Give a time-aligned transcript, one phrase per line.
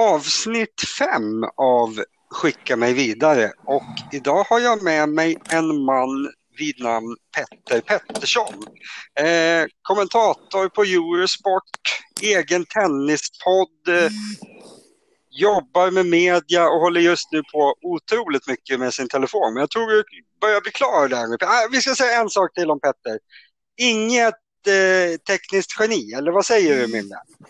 [0.00, 6.82] avsnitt fem av Skicka mig vidare och idag har jag med mig en man vid
[6.82, 8.54] namn Petter Pettersson.
[9.18, 11.80] Eh, kommentator på Eurosport,
[12.22, 14.10] egen tennispodd, eh,
[15.30, 19.54] jobbar med media och håller just nu på otroligt mycket med sin telefon.
[19.54, 20.04] Men jag tror du
[20.40, 21.48] börjar bli klar där.
[21.48, 23.18] Ah, vi ska säga en sak till om Petter.
[23.76, 24.34] Inget
[24.66, 27.48] eh, tekniskt geni, eller vad säger du min vän?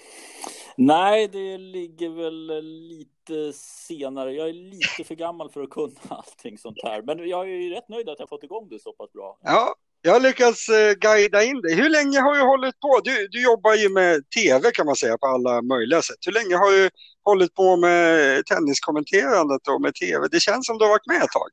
[0.76, 4.32] Nej, det ligger väl lite senare.
[4.32, 7.02] Jag är lite för gammal för att kunna allting sånt här.
[7.02, 9.38] Men jag är ju rätt nöjd att jag fått igång det så pass bra.
[9.42, 11.74] Ja, jag har lyckats eh, guida in dig.
[11.74, 13.00] Hur länge har du hållit på?
[13.04, 16.16] Du, du jobbar ju med tv kan man säga på alla möjliga sätt.
[16.26, 16.90] Hur länge har du
[17.24, 20.28] hållit på med tenniskommenterandet och med tv?
[20.30, 21.50] Det känns som du har varit med ett tag.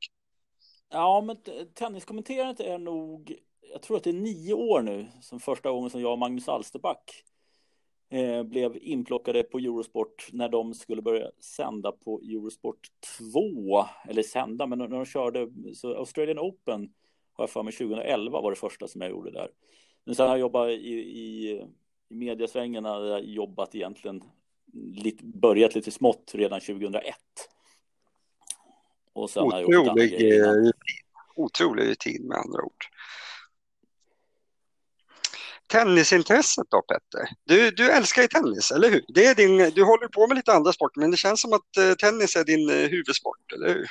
[0.90, 1.36] Ja, men
[1.74, 3.34] tenniskommenterandet är nog,
[3.72, 6.48] jag tror att det är nio år nu, som första gången som jag och Magnus
[6.48, 7.24] Alsterback
[8.10, 14.66] eh, blev inplockade på Eurosport när de skulle börja sända på Eurosport 2, eller sända,
[14.66, 16.92] men när de körde så Australian Open
[17.32, 19.50] har jag för mig 2011 var det första som jag gjorde där.
[20.04, 21.50] Men sen har jag jobbat i, i,
[22.08, 24.22] i mediasvängen, har jag jobbat egentligen,
[24.94, 27.14] lite, börjat lite smått redan 2001.
[29.12, 30.76] Och sen otrolig, har jag gjort.
[31.36, 32.84] Otrolig rutin med andra ord.
[35.68, 37.28] Tennisintresset då Petter?
[37.44, 39.04] Du, du älskar ju tennis, eller hur?
[39.08, 41.76] Det är din, du håller på med lite andra sporter, men det känns som att
[41.76, 43.86] eh, tennis är din eh, huvudsport, eller hur?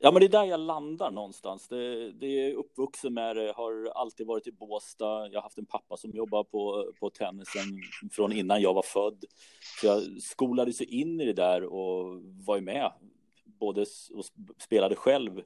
[0.00, 1.68] Ja, men det är där jag landar någonstans.
[1.68, 5.28] Det, det är uppvuxen med det, har alltid varit i Båstad.
[5.28, 7.62] Jag har haft en pappa som jobbar på, på tennisen
[8.12, 9.24] från innan jag var född.
[9.80, 12.92] Så jag skolade sig in i det där och var ju med.
[13.44, 13.80] Både
[14.14, 14.24] och
[14.58, 15.42] spelade själv,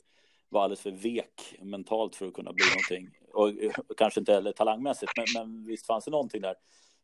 [0.52, 3.18] var alldeles för vek mentalt för att kunna bli någonting.
[3.32, 3.48] Och,
[3.88, 6.54] och kanske inte heller talangmässigt, men, men visst fanns det någonting där.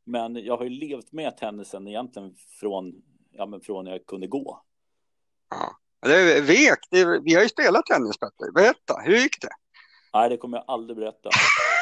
[0.05, 2.95] Men jag har ju levt med tennisen egentligen från,
[3.33, 4.63] ja, men från jag kunde gå.
[5.51, 5.79] Ja.
[6.01, 6.79] Det är vek.
[6.91, 8.53] Det är, vi har ju spelat tennis, Petter.
[8.55, 9.51] Berätta, hur gick det?
[10.15, 11.31] Nej, det kommer jag aldrig berätta.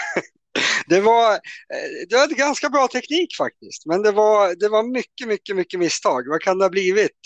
[0.88, 5.28] det, var, eh, det var ganska bra teknik faktiskt, men det var, det var mycket,
[5.28, 6.28] mycket, mycket misstag.
[6.28, 7.20] Vad kan det ha blivit?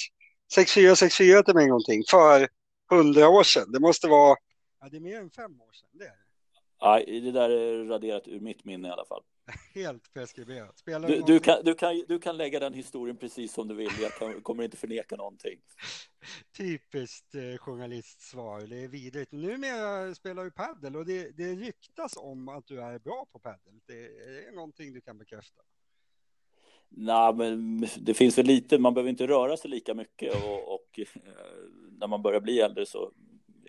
[0.57, 2.49] 6-4, 6-4 till mig någonting för
[2.91, 3.73] hundra år sedan.
[3.73, 4.37] Det måste vara...
[4.81, 5.89] Ja, det är mer än fem år sedan.
[5.93, 6.17] Det är det.
[6.83, 9.23] Nej, det där är raderat ur mitt minne i alla fall.
[9.75, 10.83] Helt preskriberat.
[10.85, 13.91] Du, du, kan, du, kan, du kan lägga den historien precis som du vill.
[14.01, 15.61] Jag kan, kommer inte förneka någonting.
[16.57, 18.61] Typiskt eh, journalistsvar.
[18.61, 19.33] Det är vidrigt.
[19.33, 23.81] Numera spelar du padel och det, det ryktas om att du är bra på padel.
[23.87, 25.63] Det är någonting du kan bekräfta.
[26.91, 28.79] Nej, men det finns väl lite.
[28.79, 31.21] Man behöver inte röra sig lika mycket och, och eh,
[32.01, 33.13] när man börjar bli äldre så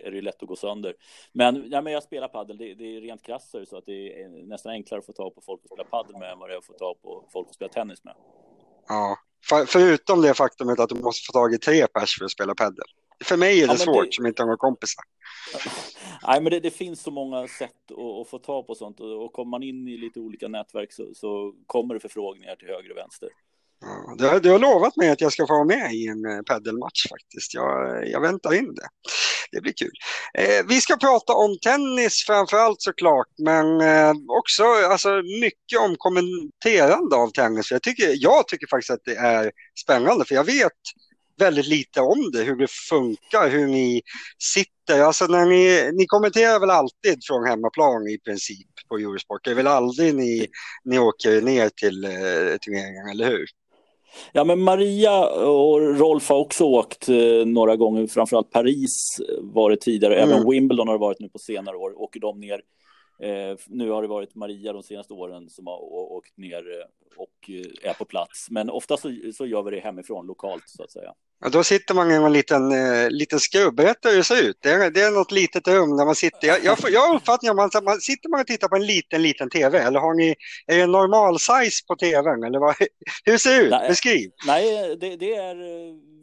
[0.03, 0.95] är det ju lätt att gå sönder.
[1.31, 4.29] Men, ja, men jag spelar padel, det, det är rent krasst så att det är
[4.29, 6.57] nästan enklare att få tag på folk att spela padel med än vad det är
[6.57, 8.15] att få tag på folk att spela tennis med.
[8.87, 9.17] Ja,
[9.49, 12.55] för, förutom det faktumet att du måste få tag i tre pers för att spela
[12.55, 12.85] padel.
[13.23, 14.13] För mig är det ja, svårt det...
[14.13, 15.03] som inte har några kompisar.
[16.27, 19.25] Nej, men det, det, finns så många sätt att, att, få tag på sånt och,
[19.25, 22.91] och kommer man in i lite olika nätverk så, så kommer det förfrågningar till höger
[22.91, 23.29] och vänster.
[23.81, 26.41] Ja, du, du, har lovat mig att jag ska få vara med i en eh,
[26.41, 27.53] paddelmatch faktiskt.
[27.53, 28.87] Jag, jag väntar in det
[29.51, 29.91] det blir kul.
[30.37, 35.09] Eh, vi ska prata om tennis framför allt såklart, men eh, också alltså,
[35.41, 37.71] mycket om kommenterande av tennis.
[37.71, 39.51] Jag tycker, jag tycker faktiskt att det är
[39.83, 40.81] spännande, för jag vet
[41.41, 44.01] väldigt lite om det, hur det funkar, hur ni
[44.39, 45.01] sitter.
[45.01, 49.45] Alltså när ni, ni kommenterar väl alltid från hemmaplan i princip på Eurosport.
[49.45, 50.47] Det är väl aldrig ni,
[50.83, 53.45] ni åker ner till eh, turneringen, eller hur?
[54.31, 59.77] Ja, men Maria och Rolf har också åkt eh, några gånger, framförallt Paris var det
[59.77, 60.29] tidigare, mm.
[60.29, 62.61] även Wimbledon har det varit nu på senare år, åker de ner.
[63.21, 66.85] Eh, nu har det varit Maria de senaste åren som har åkt ner eh,
[67.17, 70.83] och eh, är på plats, men ofta så, så gör vi det hemifrån, lokalt så
[70.83, 71.13] att säga.
[71.43, 73.75] Ja, då sitter man i en liten, eh, liten skrubb.
[73.75, 74.57] Berätta hur det ser ut.
[74.59, 76.47] Det är, det är något litet rum där man sitter.
[76.47, 79.49] Jag, jag, jag har uppfattningen att man, sitter man och tittar på en liten, liten
[79.49, 80.35] tv eller har ni,
[80.67, 82.75] är det normal size på tvn eller vad,
[83.25, 83.71] hur ser det ut?
[83.71, 84.31] Nej, Beskriv.
[84.47, 85.55] Nej, det, det, är,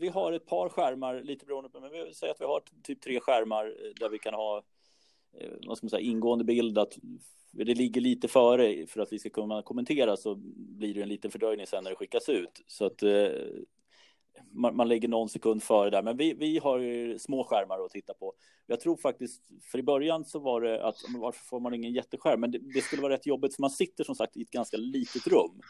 [0.00, 3.00] vi har ett par skärmar, lite beroende på, men vi säger att vi har typ
[3.00, 4.62] tre skärmar där vi kan ha,
[5.40, 6.92] eh, vad ska man säga, ingående bild att
[7.50, 11.30] det ligger lite före för att vi ska kunna kommentera så blir det en liten
[11.30, 12.62] fördröjning sen när det skickas ut.
[12.66, 13.28] Så att eh,
[14.50, 17.90] man, man, lägger någon sekund före där, men vi, vi har ju små skärmar att
[17.90, 18.32] titta på.
[18.66, 22.40] Jag tror faktiskt, för i början så var det att varför får man ingen jätteskärm?
[22.40, 24.76] Men det, det skulle vara rätt jobbigt för man sitter som sagt i ett ganska
[24.76, 25.60] litet rum.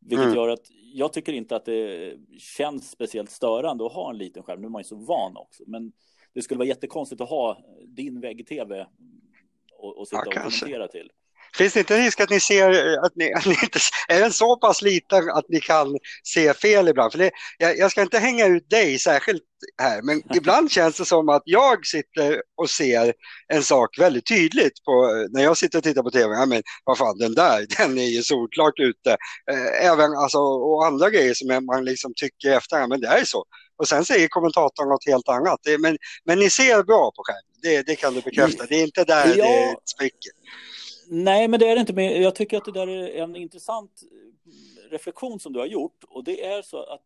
[0.00, 0.36] Vilket mm.
[0.36, 4.60] gör att jag tycker inte att det känns speciellt störande att ha en liten skärm.
[4.60, 5.92] Nu är man ju så van också, men
[6.32, 8.86] det skulle vara jättekonstigt att ha din vägg-tv
[9.78, 11.10] och, och sitta ja, och kommentera till.
[11.56, 14.56] Finns det inte risk att ni ser att ni, att ni inte, är den så
[14.56, 17.12] pass liten att ni kan se fel ibland?
[17.12, 19.42] För det, jag, jag ska inte hänga ut dig särskilt
[19.82, 23.14] här, men ibland känns det som att jag sitter och ser
[23.52, 26.34] en sak väldigt tydligt på, när jag sitter och tittar på tv.
[26.34, 29.10] Ja, men vad fan, den där, den är ju solklart ute.
[29.50, 33.44] Eh, även alltså, och andra grejer som man liksom tycker efter, men det är så.
[33.78, 35.60] Och sen säger kommentatorn något helt annat.
[35.78, 38.66] Men, men ni ser bra på skärmen, det, det kan du bekräfta.
[38.66, 39.44] Det är inte där ja.
[39.44, 40.32] det spricker.
[41.08, 41.92] Nej, men det är det inte.
[41.92, 44.02] Men jag tycker att det där är en intressant
[44.90, 46.04] reflektion som du har gjort.
[46.08, 47.04] Och det är så att,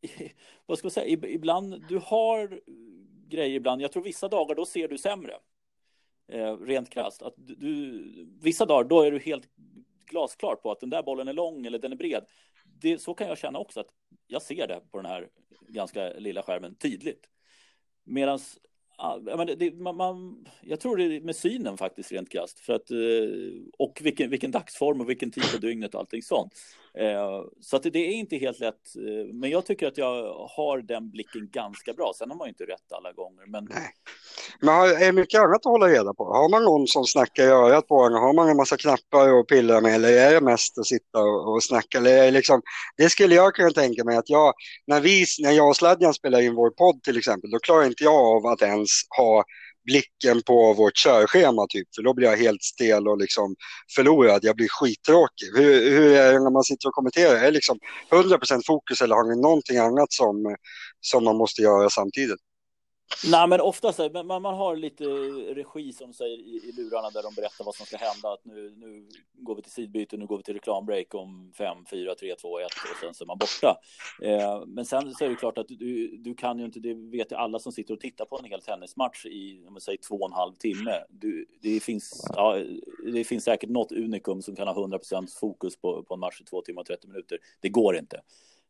[0.66, 2.60] vad ska man säga, ibland, du har
[3.28, 3.82] grejer ibland.
[3.82, 5.34] Jag tror vissa dagar då ser du sämre.
[6.28, 7.22] Eh, rent krasst.
[7.22, 9.48] Att du, vissa dagar då är du helt
[10.06, 12.24] glasklar på att den där bollen är lång eller den är bred.
[12.64, 13.88] Det, så kan jag känna också att
[14.26, 15.28] jag ser det på den här
[15.68, 17.26] ganska lilla skärmen tydligt.
[18.04, 18.38] Medan
[19.02, 19.18] Ja,
[19.58, 22.60] det, man, man, jag tror det är med synen faktiskt rent krasst.
[22.60, 22.98] För att, eh,
[23.78, 26.54] och vilken, vilken dagsform och vilken tid på dygnet och allting sånt.
[26.98, 28.96] Eh, så att det är inte helt lätt.
[28.96, 32.12] Eh, men jag tycker att jag har den blicken ganska bra.
[32.18, 33.46] Sen har man ju inte rätt alla gånger.
[33.46, 33.68] Men...
[33.70, 33.90] Nej.
[34.60, 36.24] Men är det mycket annat att hålla reda på?
[36.24, 38.12] Har man någon som snackar i örat på en?
[38.12, 39.94] Har man en massa knappar att pilla med?
[39.94, 41.98] Eller är det mest att sitta och, och snacka?
[41.98, 42.62] Eller är liksom,
[42.96, 44.54] det skulle jag kunna tänka mig att jag,
[44.86, 48.04] när, vi, när jag och Sladjan spelar in vår podd till exempel, då klarar inte
[48.04, 49.44] jag av att ens ha
[49.84, 53.54] blicken på vårt körschema typ, för då blir jag helt stel och liksom
[53.96, 54.44] förlorad.
[54.44, 55.46] Jag blir skittråkig.
[55.56, 57.34] Hur, hur är det när man sitter och kommenterar?
[57.34, 57.78] Är det liksom
[58.10, 60.56] 100% fokus eller har ni någonting annat som,
[61.00, 62.40] som man måste göra samtidigt?
[63.24, 65.04] Nej, men oftast man, man har lite
[65.54, 68.32] regi som säger i, i lurarna där de berättar vad som ska hända.
[68.32, 72.14] Att nu, nu går vi till sidbyte, nu går vi till reklambreak om 5, 4,
[72.14, 72.70] 3, 2, 1 och
[73.00, 73.80] sen så är man borta.
[74.22, 77.32] Eh, men sen så är det klart att du, du kan ju inte, det vet
[77.32, 80.14] ju alla som sitter och tittar på en hel tennismatch i, om man säger två
[80.14, 81.04] och en halv timme.
[81.08, 82.58] Du, det, finns, ja,
[83.12, 86.44] det finns säkert något unikum som kan ha 100% fokus på, på en match i
[86.44, 87.38] två timmar och 30 minuter.
[87.60, 88.20] Det går inte.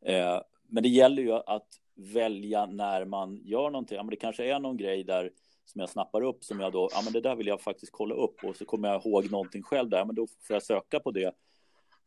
[0.07, 1.67] Eh, men det gäller ju att
[2.00, 3.97] välja när man gör någonting.
[3.97, 5.31] Ja, men det kanske är någon grej där
[5.64, 8.14] som jag snappar upp som jag då, ja men det där vill jag faktiskt kolla
[8.14, 11.11] upp och så kommer jag ihåg någonting själv där, men då får jag söka på
[11.11, 11.35] det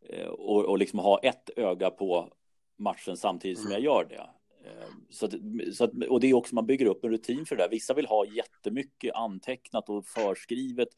[0.09, 2.33] eh, och, och liksom ha ett öga på
[2.77, 3.85] matchen samtidigt som jag mm.
[3.85, 4.29] gör det.
[4.69, 5.33] Eh, så, att,
[5.73, 7.69] så att, och det är också, man bygger upp en rutin för det där.
[7.69, 10.89] Vissa vill ha jättemycket antecknat och förskrivet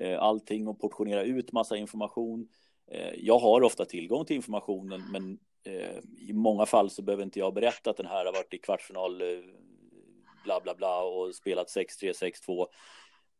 [0.00, 2.48] eh, allting och portionera ut massa information.
[3.16, 7.54] Jag har ofta tillgång till informationen, men Eh, I många fall så behöver inte jag
[7.54, 9.26] berätta att den här har varit i kvartsfinal eh,
[10.44, 12.66] bla bla bla och spelat 6-3, 6-2.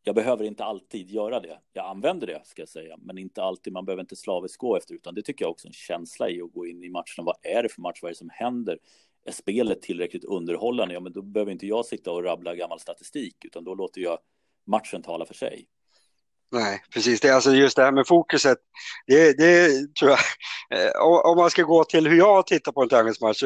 [0.07, 1.59] Jag behöver inte alltid göra det.
[1.73, 3.73] Jag använder det ska jag säga, men inte alltid.
[3.73, 6.43] Man behöver inte slaviskt gå efter, utan det tycker jag också är en känsla i
[6.43, 7.23] att gå in i matcherna.
[7.25, 7.99] Vad är det för match?
[8.03, 8.79] Vad är det som händer?
[9.25, 10.95] Är spelet tillräckligt underhållande?
[10.95, 14.19] Ja, men då behöver inte jag sitta och rabbla gammal statistik, utan då låter jag
[14.65, 15.67] matchen tala för sig.
[16.55, 17.21] Nej, precis.
[17.21, 18.59] Det alltså just det här med fokuset.
[19.07, 19.69] Det, det
[19.99, 20.19] tror jag,
[20.81, 20.91] eh,
[21.31, 23.43] om man ska gå till hur jag tittar på en tävlingsmatch.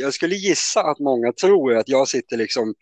[0.00, 2.74] Jag skulle gissa att många tror att jag sitter liksom,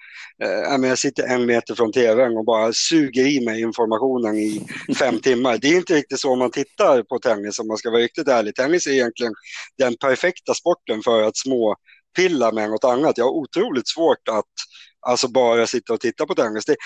[0.44, 4.66] äh, jag sitter en meter från tvn och bara suger i mig informationen i
[4.98, 5.58] fem timmar.
[5.58, 8.54] Det är inte riktigt så man tittar på tennis om man ska vara riktigt ärlig.
[8.54, 9.32] Tennis är egentligen
[9.78, 11.76] den perfekta sporten för att små
[12.16, 13.18] pilla med något annat.
[13.18, 14.44] Jag har otroligt svårt att
[15.06, 16.64] Alltså bara sitta och titta på tennis.
[16.64, 16.76] Det,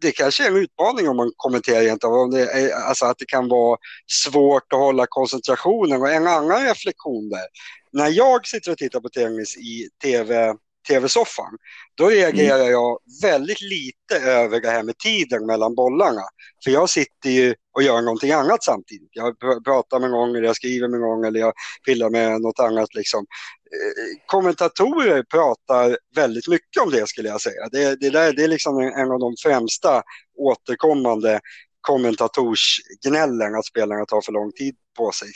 [0.00, 2.14] det kanske är en utmaning om man kommenterar egentligen.
[2.14, 3.78] Om det är, alltså att det kan vara
[4.26, 6.00] svårt att hålla koncentrationen.
[6.00, 7.46] Och en annan reflektion där.
[7.92, 10.54] När jag sitter och tittar på tennis i tv
[10.88, 11.58] tv-soffan,
[11.94, 12.72] då reagerar mm.
[12.72, 16.22] jag väldigt lite över det här med tiden mellan bollarna.
[16.64, 19.08] För jag sitter ju och gör någonting annat samtidigt.
[19.12, 21.52] Jag pratar med någon, eller jag skriver med någon, eller jag
[21.86, 22.94] pillar med något annat.
[22.94, 23.20] Liksom.
[23.20, 27.68] Eh, kommentatorer pratar väldigt mycket om det skulle jag säga.
[27.72, 30.02] Det, det, där, det är liksom en av de främsta
[30.38, 31.40] återkommande
[31.84, 35.28] kommentatorsgnällen att spelarna tar för lång tid på sig.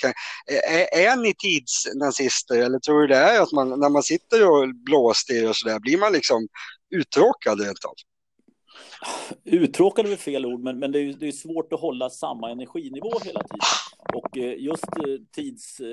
[0.46, 4.74] Är, är ni tidsnazister eller tror du det är att man, när man sitter och
[4.74, 6.48] blåser och sådär, blir man liksom
[6.90, 7.94] uttråkad rent av?
[9.44, 12.50] Uttråkad är väl fel ord, men, men det, är, det är svårt att hålla samma
[12.50, 13.60] energinivå hela tiden.
[14.14, 15.86] Och eh, just eh, tids, eh,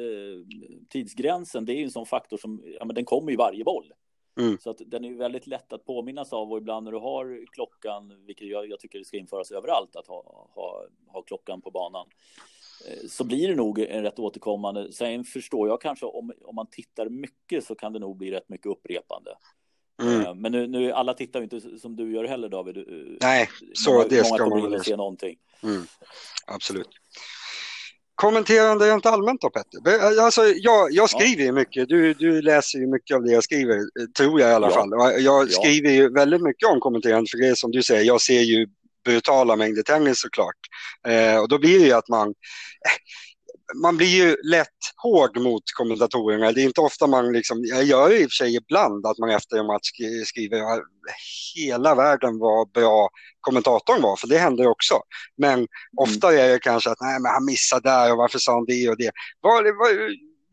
[0.90, 3.92] tidsgränsen, det är en sån faktor som, ja men den kommer i varje boll.
[4.38, 4.58] Mm.
[4.58, 8.26] Så att den är väldigt lätt att påminnas av och ibland när du har klockan,
[8.26, 12.08] vilket jag, jag tycker det ska införas överallt, att ha, ha, ha klockan på banan
[13.10, 14.94] så blir det nog en rätt återkommande.
[14.94, 18.50] Sen förstår jag kanske om, om man tittar mycket så kan det nog bli rätt
[18.50, 19.38] mycket upprepande.
[20.02, 20.42] Mm.
[20.42, 22.86] Men nu, nu, alla tittar ju inte som du gör heller David.
[23.22, 25.38] Nej, så många, det ska man väl se någonting.
[25.64, 25.82] Mm.
[26.48, 26.90] Absolut.
[28.16, 30.20] Kommenterande rent allmänt då Petter?
[30.20, 33.80] Alltså, jag, jag skriver ju mycket, du, du läser ju mycket av det jag skriver,
[34.18, 34.74] tror jag i alla ja.
[34.74, 35.22] fall.
[35.24, 38.42] Jag skriver ju väldigt mycket om kommenterande, för det är som du säger, jag ser
[38.42, 38.68] ju
[39.06, 40.56] brutala mängder tennis såklart.
[41.08, 42.34] Eh, och då blir det ju att man,
[43.82, 44.68] man blir ju lätt
[45.04, 46.52] hård mot kommentatorerna.
[46.52, 49.18] Det är inte ofta man liksom, jag gör det i och för sig ibland att
[49.18, 49.92] man efter en match
[50.26, 50.82] skriver
[51.56, 53.10] hela världen vad bra
[53.42, 54.96] kommentatorn var, för det händer också.
[55.38, 55.68] Men mm.
[55.98, 58.90] ofta är det kanske att nej, men han missade där och varför sa han det
[58.90, 59.12] och det.
[59.42, 59.92] Vad, vad,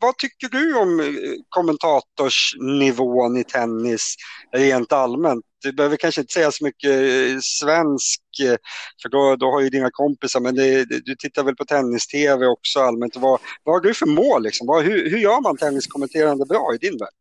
[0.03, 1.05] vad tycker du om eh,
[1.49, 4.15] kommentatorsnivån i tennis
[4.51, 5.45] rent allmänt?
[5.61, 8.55] Du behöver kanske inte säga så mycket eh, svensk, eh,
[9.01, 12.79] för då, då har ju dina kompisar, men det, du tittar väl på tennis-tv också
[12.79, 13.15] allmänt.
[13.15, 14.43] Vad, vad har du för mål?
[14.43, 14.67] Liksom?
[14.67, 17.13] Vad, hur, hur gör man tenniskommenterande bra i din värld?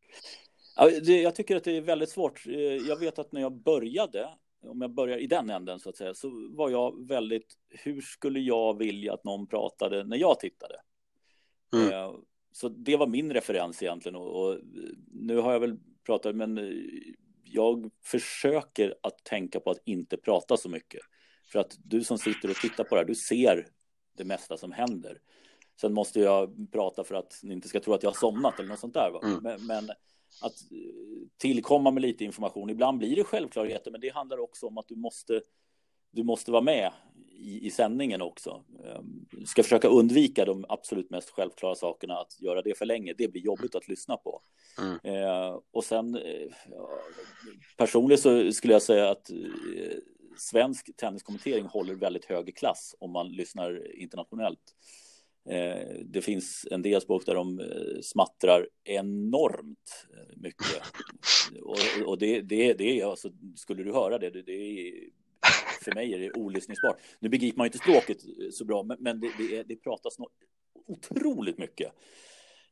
[0.76, 2.46] Ja, det, jag tycker att det är väldigt svårt.
[2.86, 4.28] Jag vet att när jag började,
[4.66, 8.40] om jag börjar i den änden så att säga, så var jag väldigt, hur skulle
[8.40, 10.74] jag vilja att någon pratade när jag tittade?
[11.74, 12.14] Mm
[12.52, 14.58] så det var min referens egentligen och, och,
[15.12, 16.82] nu har jag väl pratat, men
[17.44, 21.00] jag försöker att tänka på att inte prata så mycket.
[21.52, 23.66] För att du som sitter och tittar på det här, du ser
[24.16, 25.20] det mesta som händer.
[25.80, 28.68] Sen måste jag prata för att ni inte ska tro att jag har somnat eller
[28.68, 29.24] något sånt där.
[29.24, 29.42] Mm.
[29.42, 29.90] Men, men,
[30.42, 30.54] att
[31.36, 34.96] tillkomma med lite information, ibland blir det självklarheter, men det handlar också om att du
[34.96, 35.42] måste
[36.10, 36.92] du måste vara med
[37.42, 38.64] i, i sändningen också.
[38.98, 42.14] Um, ska försöka undvika de absolut mest självklara sakerna.
[42.14, 44.42] Att göra det för länge, det blir jobbigt att lyssna på.
[44.78, 45.16] Mm.
[45.16, 46.52] Uh, och sen uh,
[47.76, 49.98] personligen så skulle jag säga att uh,
[50.38, 54.76] svensk tenniskommentering håller väldigt hög klass om man lyssnar internationellt.
[56.04, 57.60] Det finns en del språk där de
[58.02, 60.06] smattrar enormt
[60.36, 60.82] mycket.
[61.62, 64.92] Och, och det, det, det är alltså, skulle du höra det, det, det är
[65.82, 67.00] för mig är det olyssningsbart.
[67.18, 68.18] Nu begriper man ju inte språket
[68.52, 70.32] så bra, men, det, det, är, det pratas något
[70.86, 71.92] otroligt mycket.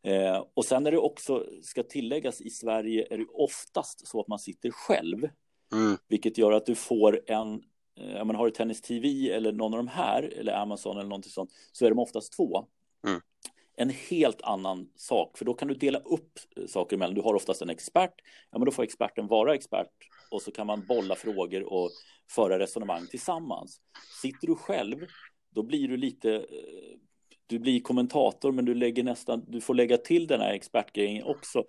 [0.02, 4.28] Eh, och sen är det också, ska tilläggas, i Sverige är det oftast så att
[4.28, 5.28] man sitter själv.
[5.72, 5.96] Mm.
[6.08, 7.62] Vilket gör att du får en,
[8.00, 11.32] eh, man har du Tennis TV eller någon av de här, eller Amazon eller någonting
[11.32, 12.66] sånt, så är de oftast två.
[13.06, 13.20] Mm.
[13.76, 17.14] En helt annan sak, för då kan du dela upp eh, saker emellan.
[17.14, 18.14] Du har oftast en expert,
[18.50, 19.90] ja men då får experten vara expert
[20.30, 21.90] och så kan man bolla frågor och
[22.30, 23.80] föra resonemang tillsammans.
[24.22, 25.06] Sitter du själv,
[25.54, 26.98] då blir du lite eh,
[27.50, 31.64] du blir kommentator, men du lägger nästan, du får lägga till den här expertgrejen också.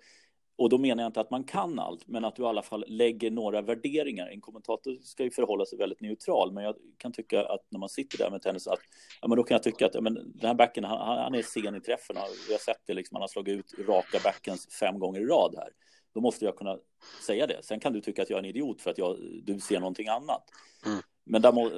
[0.56, 2.84] Och då menar jag inte att man kan allt, men att du i alla fall
[2.88, 4.26] lägger några värderingar.
[4.26, 7.88] En kommentator ska ju förhålla sig väldigt neutral, men jag kan tycka att när man
[7.88, 8.80] sitter där med tennis, att,
[9.20, 11.42] ja, men då kan jag tycka att ja, men den här backen, han, han är
[11.42, 12.16] sen i träffen.
[12.48, 15.54] Vi har sett det, liksom, han har slagit ut raka backens fem gånger i rad
[15.56, 15.68] här.
[16.14, 16.78] Då måste jag kunna
[17.26, 17.62] säga det.
[17.62, 20.08] Sen kan du tycka att jag är en idiot för att jag, du ser någonting
[20.08, 20.44] annat.
[20.86, 20.98] Mm.
[21.24, 21.70] Men där må,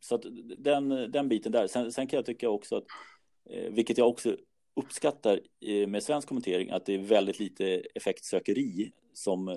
[0.00, 0.16] så
[0.58, 1.66] den, den biten där.
[1.66, 2.84] Sen, sen kan jag tycka också att,
[3.50, 4.36] eh, vilket jag också
[4.78, 9.56] uppskattar eh, med svensk kommentering, att det är väldigt lite effektsökeri som eh,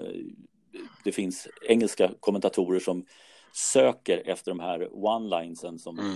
[1.04, 3.06] det finns engelska kommentatorer som
[3.54, 6.16] söker efter de här one-linesen som, mm.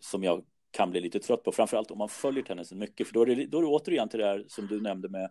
[0.00, 3.22] som jag kan bli lite trött på, framförallt om man följer tennisen mycket, för då
[3.22, 5.30] är det, då är det återigen till det här som du nämnde med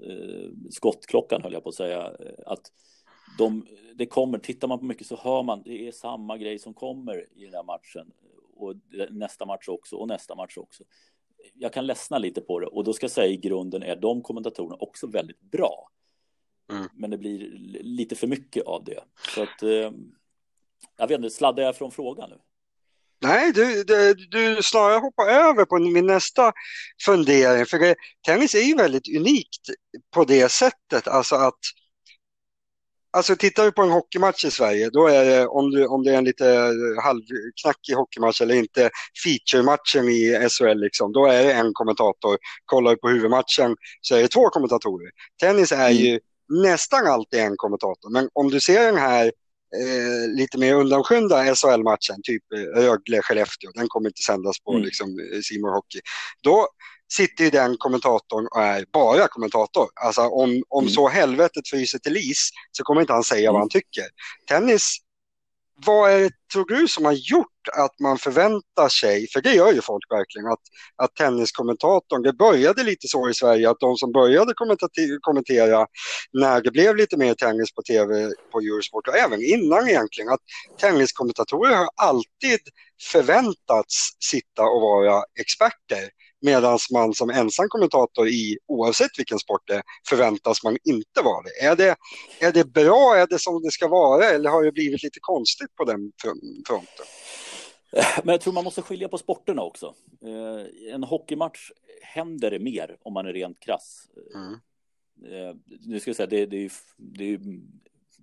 [0.00, 2.04] eh, skottklockan höll jag på att säga.
[2.04, 2.72] Eh, att
[3.38, 6.74] de, det kommer, tittar man på mycket så hör man det är samma grej som
[6.74, 8.12] kommer i den här matchen
[8.56, 8.74] och
[9.10, 10.84] nästa match också och nästa match också.
[11.54, 14.22] Jag kan ledsna lite på det och då ska jag säga i grunden är de
[14.22, 15.90] kommentatorerna också väldigt bra.
[16.72, 16.88] Mm.
[16.94, 17.38] Men det blir
[17.82, 19.04] lite för mycket av det.
[19.34, 19.92] Så att, eh,
[20.96, 22.38] jag vet inte, sladdar jag från frågan nu?
[23.20, 26.52] Nej, du, du, du snarare hoppar över på min nästa
[27.04, 27.66] fundering.
[27.66, 27.94] För det,
[28.26, 29.70] tennis är ju väldigt unikt
[30.14, 31.08] på det sättet.
[31.08, 31.58] Alltså att
[33.10, 36.10] Alltså tittar vi på en hockeymatch i Sverige, då är det, om, du, om det
[36.10, 36.44] är en lite
[37.02, 38.90] halvknackig hockeymatch eller inte
[39.24, 42.38] feature-matchen i SHL, liksom, då är det en kommentator.
[42.64, 45.10] Kollar du på huvudmatchen så är det två kommentatorer.
[45.40, 45.92] Tennis är mm.
[45.92, 49.24] ju nästan alltid en kommentator, men om du ser den här
[49.76, 54.84] eh, lite mer undanskymda SHL-matchen, typ eh, Rögle-Skellefteå, den kommer inte sändas på mm.
[54.84, 55.08] liksom,
[55.42, 56.00] Simor Hockey.
[56.42, 56.68] Då
[57.12, 59.88] sitter ju den kommentatorn och är bara kommentator.
[59.94, 60.94] Alltså om, om mm.
[60.94, 63.52] så helvetet fryser till is så kommer inte han säga mm.
[63.52, 64.04] vad han tycker.
[64.48, 64.98] Tennis
[65.86, 69.72] vad är det, tror du, som har gjort att man förväntar sig, för det gör
[69.72, 70.60] ju folk verkligen, att,
[70.96, 74.52] att tenniskommentatorn, det började lite så i Sverige att de som började
[75.20, 75.86] kommentera
[76.32, 80.40] när det blev lite mer tennis på tv på Eurosport och även innan egentligen, att
[80.80, 82.60] tenniskommentatorer har alltid
[83.12, 86.10] förväntats sitta och vara experter.
[86.40, 91.42] Medan man som ensam kommentator i oavsett vilken sport det är förväntas man inte vara
[91.42, 91.66] det.
[91.66, 91.96] Är, det.
[92.40, 95.74] är det bra, är det som det ska vara eller har det blivit lite konstigt
[95.74, 96.12] på den
[96.66, 97.06] fronten?
[98.24, 99.94] Men jag tror man måste skilja på sporterna också.
[100.24, 101.70] Eh, en hockeymatch
[102.02, 104.08] händer det mer om man är rent krass.
[104.34, 104.52] Mm.
[105.24, 107.40] Eh, nu ska jag säga, det, det, är, det är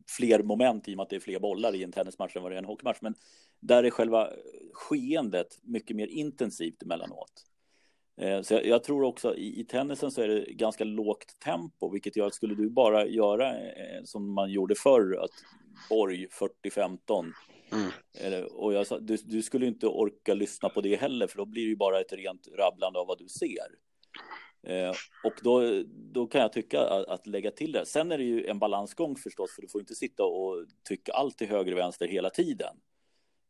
[0.08, 2.52] fler moment i och med att det är fler bollar i en tennismatch än vad
[2.52, 2.98] det är en hockeymatch.
[3.02, 3.16] Men
[3.60, 4.30] där är själva
[4.74, 7.46] skeendet mycket mer intensivt emellanåt.
[8.18, 11.90] Eh, så jag, jag, tror också i, i tennisen så är det ganska lågt tempo,
[11.92, 15.32] vilket gör att skulle du bara göra eh, som man gjorde förr, att
[15.90, 16.28] Borg
[16.66, 17.32] 40-15,
[17.72, 18.48] mm.
[18.52, 21.70] och jag du, du, skulle inte orka lyssna på det heller, för då blir det
[21.70, 23.68] ju bara ett rent rabblande av vad du ser.
[24.68, 24.94] Eh,
[25.24, 27.86] och då, då kan jag tycka att, att, lägga till det.
[27.86, 31.38] Sen är det ju en balansgång förstås, för du får inte sitta och tycka allt
[31.38, 32.76] till höger och vänster hela tiden.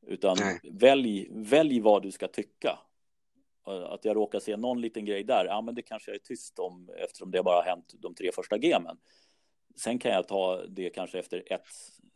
[0.08, 0.38] Utan
[0.72, 2.80] välj, välj vad du ska tycka.
[3.68, 6.24] Eh, att jag råkar se någon liten grej där, ja men det kanske jag är
[6.24, 8.98] tyst om eftersom det bara har hänt de tre första gemen.
[9.76, 11.66] Sen kan jag ta det kanske efter ett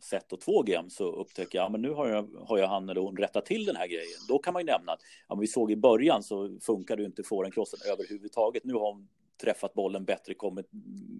[0.02, 2.88] set och två gem så upptäcker jag, ja men nu har jag, har jag han
[2.88, 4.18] eller hon rättat till den här grejen.
[4.28, 7.04] Då kan man ju nämna att, ja men vi såg i början så funkar det
[7.04, 8.64] inte forehandcrossen överhuvudtaget.
[8.64, 9.08] Nu har hon
[9.42, 10.66] träffat bollen bättre, kommit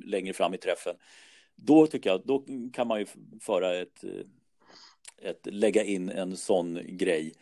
[0.05, 0.95] längre fram i träffen.
[1.57, 3.07] Då tycker jag, då kan man ju
[3.41, 7.35] föra ett, eh, ett lägga in en sån grej.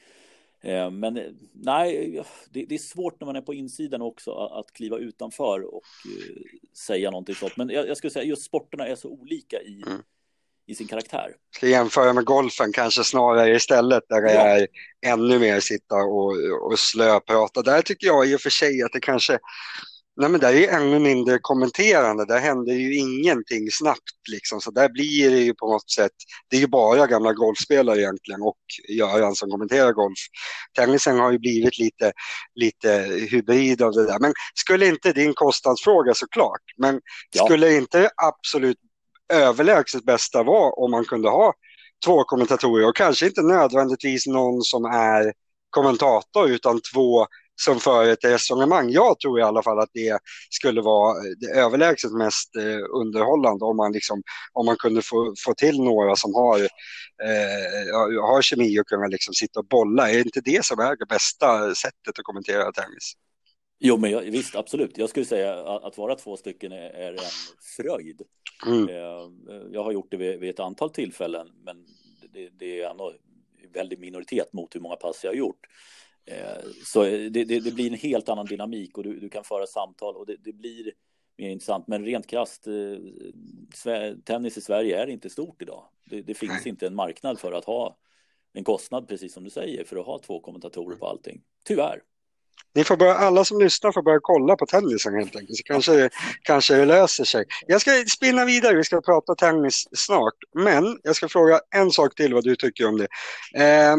[0.61, 4.99] Eh, men eh, nej, det, är svårt när man är på insidan också att kliva
[4.99, 6.43] utanför och eh,
[6.77, 7.57] säga någonting sånt.
[7.57, 9.99] Men jag, skulle säga just sporterna är så olika i, mm.
[10.67, 11.35] i sin karaktär.
[11.57, 14.41] Ska jämföra med golfen kanske snarare istället där det ja.
[14.41, 14.67] är
[15.07, 16.33] ännu mer sitta och,
[16.67, 17.63] och slöprata.
[17.63, 19.39] Där tycker jag i och för sig att det kanske
[20.21, 24.61] Nej men där är ju ännu mindre kommenterande, där händer ju ingenting snabbt liksom.
[24.61, 26.13] Så där blir det ju på något sätt,
[26.51, 28.59] det är ju bara gamla golfspelare egentligen och
[28.89, 30.19] Göran som kommenterar golf.
[30.77, 32.13] Tennisen har ju blivit lite,
[32.55, 32.91] lite
[33.31, 34.19] hybrid av det där.
[34.19, 37.45] Men skulle inte, din kostnadsfråga såklart, men ja.
[37.45, 38.79] skulle inte det absolut
[39.33, 41.53] överlägset bästa vara om man kunde ha
[42.05, 45.33] två kommentatorer och kanske inte nödvändigtvis någon som är
[45.71, 47.27] kommentator utan två
[47.61, 48.91] som för ett resonemang.
[48.91, 50.19] Jag tror i alla fall att det
[50.51, 54.23] skulle vara det överlägset mest eh, underhållande om man, liksom,
[54.53, 59.35] om man kunde få, få till några som har, eh, har kemi och kunna liksom
[59.35, 60.11] sitta och bolla.
[60.11, 63.13] Är inte det som är det bästa sättet att kommentera tennis?
[63.81, 64.99] Jo, men jag, visst, absolut.
[64.99, 67.19] Jag skulle säga att, att vara två stycken är, är en
[67.77, 68.23] fröjd.
[68.67, 68.89] Mm.
[68.89, 71.77] Eh, jag har gjort det vid, vid ett antal tillfällen, men
[72.33, 73.13] det, det är ändå
[73.75, 75.67] väldigt minoritet mot hur många pass jag har gjort.
[76.31, 79.67] Eh, så det, det, det, blir en helt annan dynamik och du, du kan föra
[79.67, 80.93] samtal och det, det, blir
[81.39, 81.89] mer intressant.
[81.89, 85.85] Men rent krasst, eh, tennis i Sverige är inte stort idag.
[86.05, 87.97] Det, finns inte en marknad för att ha
[88.53, 91.41] en kostnad, precis som du säger, för att ha två kommentatorer på allting.
[91.65, 92.03] Tyvärr.
[92.75, 96.11] Ni får börja, alla som lyssnar får börja kolla på tennisen helt enkelt, så kanske,
[96.43, 97.45] kanske det löser sig.
[97.67, 102.15] Jag ska spinna vidare, vi ska prata tennis snart, men jag ska fråga en sak
[102.15, 103.09] till vad du tycker om det.
[103.65, 103.97] Eh,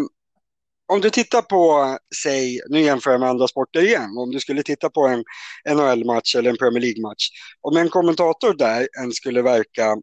[0.89, 4.63] om du tittar på, säg, nu jämför jag med andra sporter igen, om du skulle
[4.63, 5.23] titta på en
[5.75, 7.29] NHL-match eller en Premier League-match,
[7.61, 9.97] om en kommentator där en skulle verka,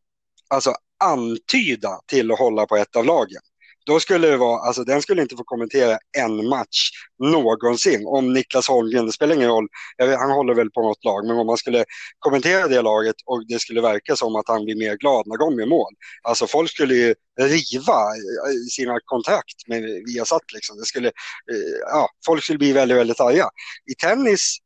[0.51, 3.40] alltså antyda till att hålla på ett av lagen,
[3.87, 8.07] då skulle det vara, alltså den skulle inte få kommentera en match någonsin.
[8.07, 9.68] Om Niklas Holmgren, det spelar ingen roll,
[9.99, 11.85] han håller väl på något lag, men om man skulle
[12.18, 15.59] kommentera det laget och det skulle verka som att han blir mer glad när de
[15.59, 15.92] gör mål.
[16.22, 20.77] Alltså folk skulle ju riva eh, sina kontrakt med Viasat liksom.
[20.79, 23.49] Det skulle, eh, ja, folk skulle bli väldigt, väldigt arga.
[23.90, 24.57] I tennis,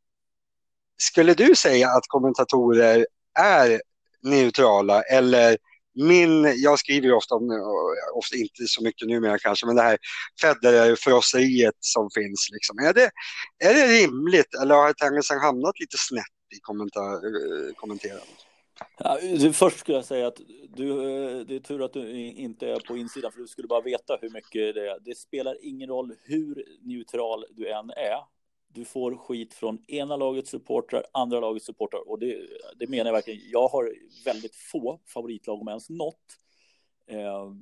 [1.03, 3.07] skulle du säga att kommentatorer
[3.39, 3.81] är
[4.23, 5.57] neutrala eller
[5.95, 7.51] min, jag skriver ju ofta om,
[8.15, 9.99] ofta inte så mycket numera kanske, men det här
[10.41, 12.49] Federer-frosseriet som finns.
[12.53, 12.79] Liksom.
[12.79, 13.11] Är, det,
[13.65, 16.25] är det rimligt eller har tennisen hamnat lite snett
[16.57, 18.47] i kommentar, eh, kommenterandet?
[18.99, 19.19] Ja,
[19.53, 22.97] först skulle jag säga att du, eh, det är tur att du inte är på
[22.97, 25.01] insidan för du skulle bara veta hur mycket det är.
[25.01, 28.40] Det spelar ingen roll hur neutral du än är
[28.73, 33.13] du får skit från ena lagets supportrar, andra lagets supportrar och det, det menar jag
[33.13, 33.41] verkligen.
[33.51, 36.39] Jag har väldigt få favoritlag om ens något.
[37.07, 37.53] Eh,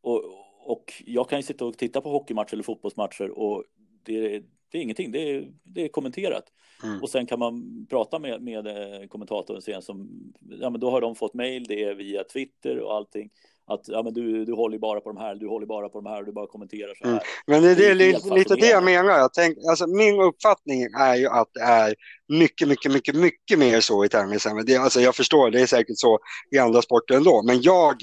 [0.00, 0.22] och,
[0.64, 3.64] och jag kan ju sitta och titta på hockeymatcher eller fotbollsmatcher och
[4.02, 6.44] det, det är ingenting, det är, det är kommenterat.
[6.84, 7.02] Mm.
[7.02, 11.00] Och sen kan man prata med, med eh, kommentatorn sen som, ja men då har
[11.00, 13.30] de fått mail, det är via Twitter och allting
[13.74, 16.10] att ja, men du, du håller bara på de här, du håller bara på de
[16.10, 17.12] här, du bara kommenterar så här.
[17.12, 17.24] Mm.
[17.46, 19.18] Men det, det är lite, lite det jag menar.
[19.18, 21.94] Jag tänk, alltså, min uppfattning är ju att det är
[22.28, 24.64] mycket, mycket, mycket, mycket mer så i tennisen.
[24.66, 26.18] Det, alltså, jag förstår, det är säkert så
[26.50, 27.42] i andra sporter ändå.
[27.42, 27.94] Men jag,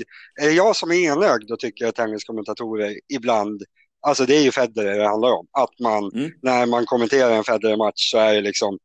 [0.41, 3.63] är jag som är enögd och tycker att tenniskommentatorer ibland
[4.01, 5.47] Alltså det är ju Federer det handlar om.
[5.51, 6.32] Att man, mm.
[6.41, 8.77] när man kommenterar en Federer-match så är det liksom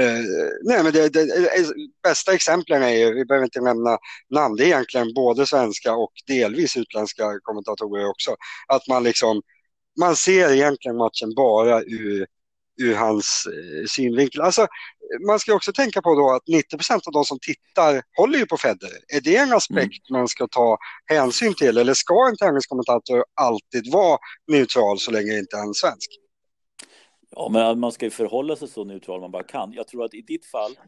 [0.00, 0.20] Eh,
[0.62, 3.98] nej, men det, det, det, bästa exemplen är ju, vi behöver inte nämna
[4.30, 8.36] namn, det är egentligen både svenska och delvis utländska kommentatorer också.
[8.68, 9.42] Att man liksom,
[10.00, 12.26] man ser egentligen matchen bara ur
[12.80, 14.40] ur hans eh, synvinkel.
[14.40, 14.66] Alltså,
[15.26, 16.42] man ska också tänka på då att
[16.80, 18.98] 90% av de som tittar håller ju på Federer.
[19.16, 20.20] Är det en aspekt mm.
[20.20, 25.56] man ska ta hänsyn till eller ska en tenniskommentator alltid vara neutral så länge inte
[25.56, 26.10] är en svensk?
[27.38, 29.72] Ja, men man ska ju förhålla sig så neutral man bara kan.
[29.72, 30.78] Jag tror att i ditt fall,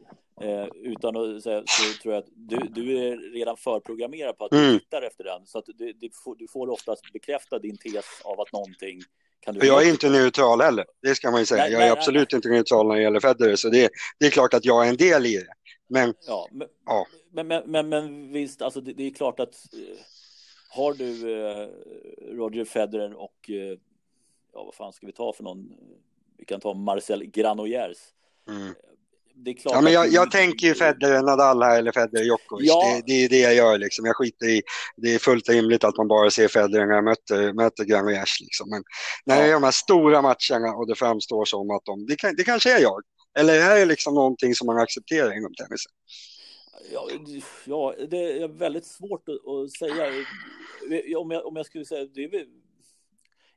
[0.41, 4.51] eh, utan att säga, så tror jag att du, du är redan förprogrammerad på att
[4.51, 4.79] du mm.
[4.79, 5.45] tittar efter den.
[5.45, 9.01] Så att du, du, får, du får oftast bekräfta din tes av att någonting
[9.39, 9.67] kan du...
[9.67, 11.63] Jag är inte neutral heller, det ska man ju säga.
[11.63, 12.37] Nej, jag är nej, absolut nej.
[12.37, 14.97] inte neutral när det gäller Federer, så det, det, är klart att jag är en
[14.97, 15.53] del i det.
[15.87, 17.07] Men, ja, men, ja.
[17.31, 19.97] men, men, men, men visst, alltså det, det, är klart att eh,
[20.69, 21.67] har du eh,
[22.35, 23.77] Roger Federer och eh,
[24.53, 25.73] ja, vad fan ska vi ta för någon?
[26.39, 27.97] Vi kan ta Marcel Granollers.
[28.49, 28.73] Mm
[29.43, 32.67] det är klart ja, men jag, jag tänker ju Federer Nadal här eller Federer Djokovic.
[32.67, 32.83] Ja.
[32.95, 34.05] Det, det, är det jag gör liksom.
[34.05, 34.61] Jag skiter i,
[34.97, 38.69] det är fullt rimligt att man bara ser Federer när jag möter, möter Granollers liksom.
[38.69, 38.83] Men
[39.25, 39.41] när ja.
[39.41, 42.43] jag gör de här stora matcherna och det framstår som att de, det, kan, det
[42.43, 43.01] kanske är jag.
[43.39, 45.91] Eller är det liksom någonting som man accepterar inom tennisen?
[46.93, 47.07] Ja,
[47.65, 50.25] ja, det är väldigt svårt att, säga.
[51.17, 52.45] Om jag, om jag skulle säga, det är,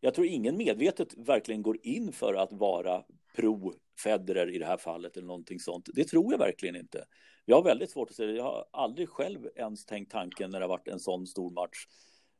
[0.05, 3.05] jag tror ingen medvetet verkligen går in för att vara
[3.37, 5.89] pro Federer i det här fallet eller någonting sånt.
[5.95, 7.05] Det tror jag verkligen inte.
[7.45, 8.33] Jag har väldigt svårt att se det.
[8.33, 11.87] Jag har aldrig själv ens tänkt tanken när det har varit en sån stor match.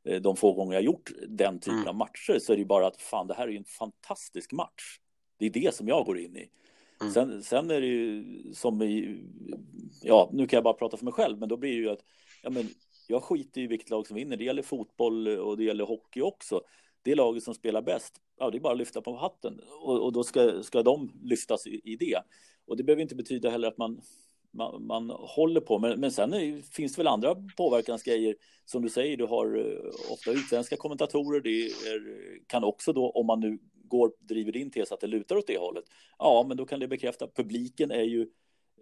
[0.07, 1.87] Eh, de få gånger jag gjort den typen mm.
[1.87, 4.99] av matcher så är det bara att fan, det här är ju en fantastisk match.
[5.37, 6.49] Det är det som jag går in i.
[7.01, 7.13] Mm.
[7.13, 8.23] Sen, sen är det ju
[8.53, 9.23] som i,
[10.01, 12.03] ja, nu kan jag bara prata för mig själv, men då blir det ju att,
[12.43, 12.69] ja men
[13.07, 14.37] jag skiter i vilket lag som vinner.
[14.37, 16.61] Det gäller fotboll och det gäller hockey också
[17.03, 20.13] det laget som spelar bäst, ja, det är bara att lyfta på hatten och, och
[20.13, 22.19] då ska, ska de lyftas i, i, det.
[22.65, 24.01] Och det behöver inte betyda heller att man,
[24.51, 28.35] man, man håller på, men, men sen är, finns det väl andra påverkansgrejer.
[28.65, 31.41] Som du säger, du har uh, ofta utländska kommentatorer.
[31.41, 32.01] Det är,
[32.47, 35.57] kan också då, om man nu går, driver din tes att det lutar åt det
[35.57, 35.83] hållet,
[36.19, 37.27] ja, men då kan det bekräfta.
[37.27, 38.27] Publiken är ju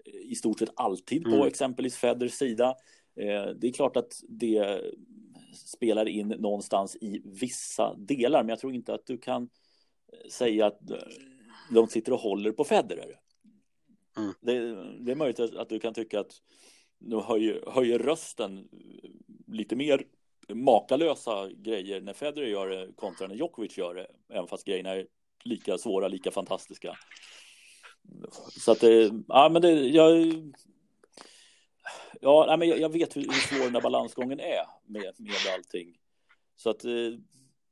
[0.06, 1.48] i stort sett alltid på mm.
[1.48, 2.76] exempelvis Feders sida.
[3.16, 4.82] Eh, det är klart att det
[5.54, 9.50] spelar in någonstans i vissa delar, men jag tror inte att du kan
[10.14, 10.98] eh, säga att eh,
[11.72, 13.20] de sitter och håller på Federer.
[14.18, 14.34] Mm.
[14.42, 14.54] Det,
[15.06, 16.42] det, är möjligt att du kan tycka att
[17.00, 18.68] de höjer, höjer rösten
[19.48, 20.04] lite mer
[20.54, 25.08] makalösa grejer när Federer gör det kontra när Djokovic gör det, även fast grejerna är
[25.44, 26.98] lika svåra, lika fantastiska.
[28.60, 30.34] Så att det, ja men det, jag,
[32.22, 35.54] Ja, nej, men jag, jag vet hur, hur svår den där balansgången är med, med
[35.56, 35.98] allting.
[36.56, 36.92] Så att, eh,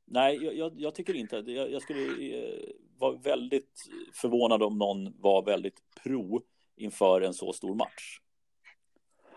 [0.06, 1.36] nej, jag, jag tycker inte.
[1.36, 6.42] Jag, jag skulle eh, vara väldigt förvånad om någon var väldigt pro
[6.76, 8.18] inför en så stor match.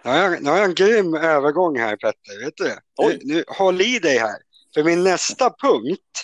[0.04, 3.20] Nu har jag, nu har jag en grym övergång här Petter, vet du det?
[3.24, 4.38] Nu, håll i dig här,
[4.74, 6.24] för min nästa punkt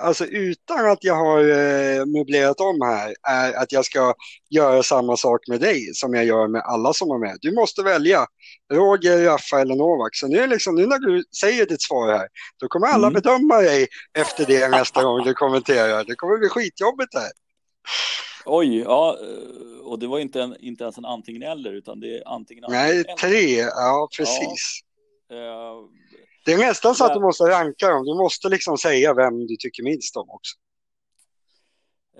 [0.00, 4.14] alltså utan att jag har eh, möblerat om här, är att jag ska
[4.50, 7.38] göra samma sak med dig som jag gör med alla som är med.
[7.40, 8.26] Du måste välja
[8.72, 10.16] Roger, Raffa eller Novak.
[10.16, 12.28] Så nu, liksom, nu när du säger ditt svar här,
[12.60, 13.22] då kommer alla mm.
[13.22, 13.86] bedöma dig
[14.18, 16.04] efter det nästa gång du kommenterar.
[16.04, 17.30] Det kommer bli skitjobbigt här.
[18.44, 22.18] Oj, ja, eh, och det var inte, en, inte ens en antingen eller, utan det
[22.18, 23.14] är antingen Nej, eller.
[23.14, 24.80] tre, ja precis.
[25.28, 25.88] Ja, uh,
[26.44, 28.04] det är nästan så att du måste ranka dem.
[28.04, 30.56] Du måste liksom säga vem du tycker minst om också.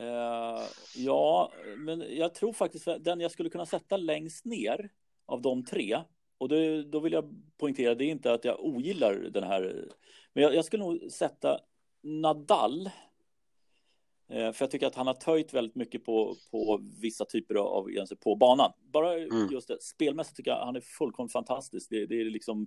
[0.01, 4.91] Uh, ja, men jag tror faktiskt att den jag skulle kunna sätta längst ner
[5.27, 5.99] av de tre.
[6.39, 7.25] Och det, då vill jag
[7.59, 9.89] poängtera, det är inte att jag ogillar den här.
[10.33, 11.59] Men jag, jag skulle nog sätta
[12.03, 12.91] Nadal.
[14.33, 17.87] Uh, för jag tycker att han har töjt väldigt mycket på, på vissa typer av,
[18.25, 18.73] på banan.
[18.93, 19.49] Bara mm.
[19.51, 21.91] just det, spelmässigt tycker jag han är fullkomligt fantastisk.
[21.91, 22.67] Det, det är liksom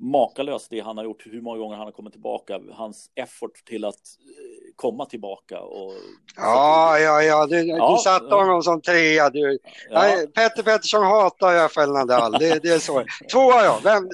[0.00, 3.84] makalöst det han har gjort, hur många gånger han har kommit tillbaka, hans effort till
[3.84, 5.60] att eh, komma tillbaka.
[5.60, 5.92] Och...
[6.36, 9.30] Ja, ja, ja, du, ja, du satte honom som trea.
[9.30, 9.58] Du.
[9.90, 10.26] Ja.
[10.34, 13.04] Petter Pettersson hatar Rafael Nadal, det, det är så.
[13.32, 14.08] Tvåa då, Vem,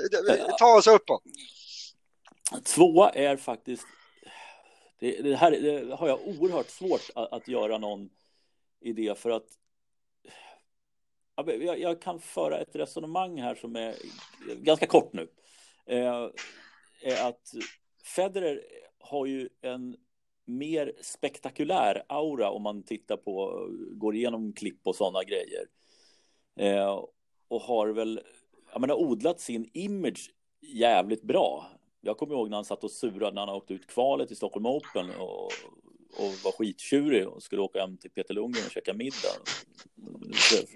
[0.58, 1.22] ta oss uppåt.
[2.74, 3.86] Tvåa är faktiskt,
[5.00, 8.08] det, det här det har jag oerhört svårt att, att göra någon
[8.80, 9.46] idé för att
[11.36, 13.94] jag, jag kan föra ett resonemang här som är
[14.62, 15.28] ganska kort nu
[15.86, 16.30] Eh,
[17.02, 17.54] är att
[18.04, 18.62] Federer
[18.98, 19.96] har ju en
[20.44, 25.66] mer spektakulär aura om man tittar på, går igenom klipp och sådana grejer.
[26.58, 27.04] Eh,
[27.48, 28.20] och har väl,
[28.72, 31.66] jag menar, odlat sin image jävligt bra.
[32.00, 34.66] Jag kommer ihåg när han satt och surade när han åkte ut kvalet i Stockholm
[34.66, 35.44] Open och,
[36.18, 39.36] och var skittjurig och skulle åka hem till Peter Lundgren och käka middag.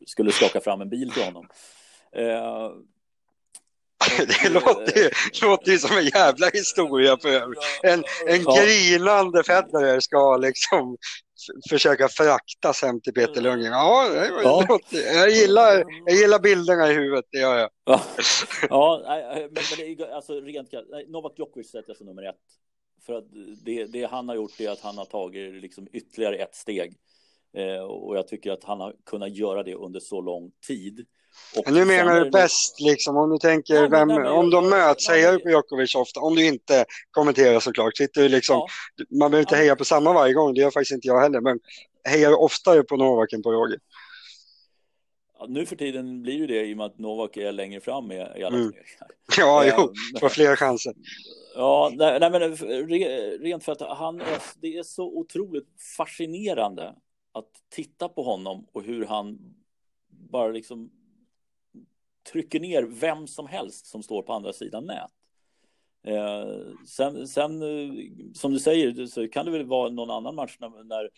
[0.07, 1.49] Skulle skaka fram en bil till honom.
[2.13, 2.71] Eh,
[4.43, 5.11] det låter ju,
[5.43, 7.43] låter ju som en jävla historia för
[7.83, 8.63] En, en ja.
[8.63, 10.97] grinande Federer ska liksom
[11.71, 13.73] försöka fraktas hem till Peter Lundgren.
[13.73, 14.79] Ja, det ja.
[15.15, 17.71] Jag, gillar, jag gillar bilderna i huvudet, det gör jag.
[17.85, 18.03] Ja,
[18.69, 20.73] ja men, men det är, alltså rent
[21.09, 22.37] Novak Djokovic sätter jag som nummer ett.
[23.07, 23.25] För att
[23.65, 26.97] det, det han har gjort är att han har tagit liksom ytterligare ett steg.
[27.57, 31.07] Eh, och jag tycker att han har kunnat göra det under så lång tid.
[31.57, 35.33] Och nu menar du bäst, liksom, om du tänker, ja, vem, om de möts, hejar
[35.33, 36.21] du på Djokovic ofta?
[36.21, 39.05] Om du inte kommenterar såklart, sitter du liksom, ja.
[39.19, 41.59] man behöver inte heja på samma varje gång, det gör faktiskt inte jag heller, men
[42.05, 43.79] hejar du oftare på Novak än på Roger?
[45.39, 48.13] Ja, nu för tiden blir ju det i och med att Novak är längre fram
[48.13, 48.51] i, i alla mm.
[48.51, 49.09] turneringar.
[49.39, 50.95] Ja, jo, ehm, får fler chanser.
[51.55, 52.57] Ja, nej, nej, men
[53.41, 56.95] rent för att han är, det är så otroligt fascinerande
[57.33, 59.39] att titta på honom och hur han
[60.09, 60.91] bara liksom
[62.33, 65.11] trycker ner vem som helst som står på andra sidan nät.
[66.07, 67.95] Eh, sen, sen, eh,
[68.35, 71.11] som du säger, så kan det väl vara någon annan match när, när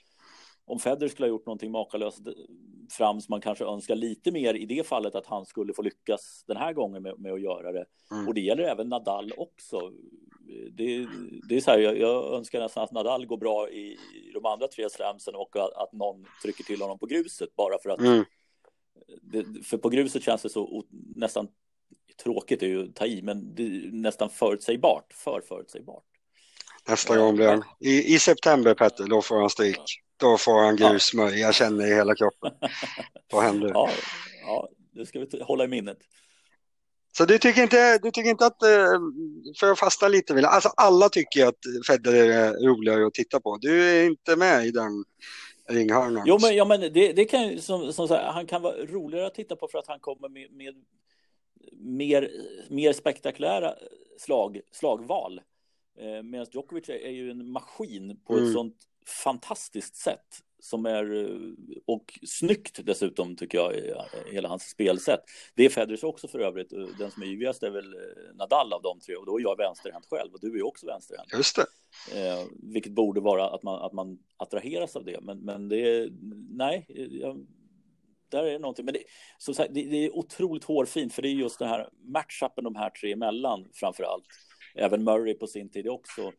[0.65, 2.33] om Federer skulle ha gjort någonting makalöst eh,
[2.91, 6.45] fram som man kanske önskar lite mer i det fallet att han skulle få lyckas
[6.47, 7.85] den här gången med, med att göra det.
[8.11, 8.29] Mm.
[8.29, 9.93] Och det gäller även Nadal också.
[10.73, 11.07] Det,
[11.49, 14.47] det är så här, jag, jag, önskar nästan att Nadal går bra i, i de
[14.47, 18.01] andra tre slamsen och att, att, någon trycker till honom på gruset bara för att
[18.01, 18.25] mm
[19.23, 20.85] det, för på gruset känns det så
[21.17, 21.49] nästan
[22.23, 26.05] tråkigt är ju att ta i, men det är nästan förutsägbart, för förutsägbart.
[26.89, 30.03] Nästa gång blir han, i, i september Petter, då får han stryk.
[30.17, 32.53] Då får han grusmöj, jag känner i hela kroppen.
[33.31, 33.73] Då händer det.
[33.73, 33.91] Ja,
[34.47, 35.99] ja, det ska vi hålla i minnet.
[37.17, 39.01] Så du tycker inte, du tycker inte att, eh,
[39.61, 43.59] för att fasta lite, alltså alla tycker att Federer är roligare att titta på.
[43.61, 45.05] Du är inte med i den
[45.73, 46.23] ringhörnan.
[46.27, 49.35] Jo, men, ja, men det, det kan som, som sagt, han kan vara roligare att
[49.35, 50.75] titta på för att han kommer med, med
[51.73, 52.31] mer,
[52.69, 53.75] mer spektakulära
[54.19, 55.41] slag, slagval.
[55.99, 58.47] Eh, Medan Djokovic är, är, ju en maskin på mm.
[58.47, 58.77] ett sånt
[59.25, 63.73] fantastiskt sätt som är eh, och snyggt dessutom tycker jag
[64.33, 65.21] hela hans spelsätt.
[65.55, 66.71] Det är Federers också för övrigt.
[66.99, 69.57] Den som är yvigast är väl eh, Nadal av de tre och då är jag
[69.57, 71.33] vänsterhänt själv och du är också vänsterhänt.
[71.37, 71.67] Just det.
[72.21, 75.21] Eh, vilket borde vara att man, att man attraheras av det.
[75.21, 76.11] Men, men det är
[76.51, 76.87] nej.
[77.11, 77.47] Jag,
[78.29, 78.85] där är det någonting.
[78.85, 79.03] Men det,
[79.39, 82.77] som sagt, det, det är otroligt hårfint för det är just den här matchupen de
[82.77, 84.25] här tre emellan framför allt.
[84.75, 86.33] Även Murray på sin tid också Eh,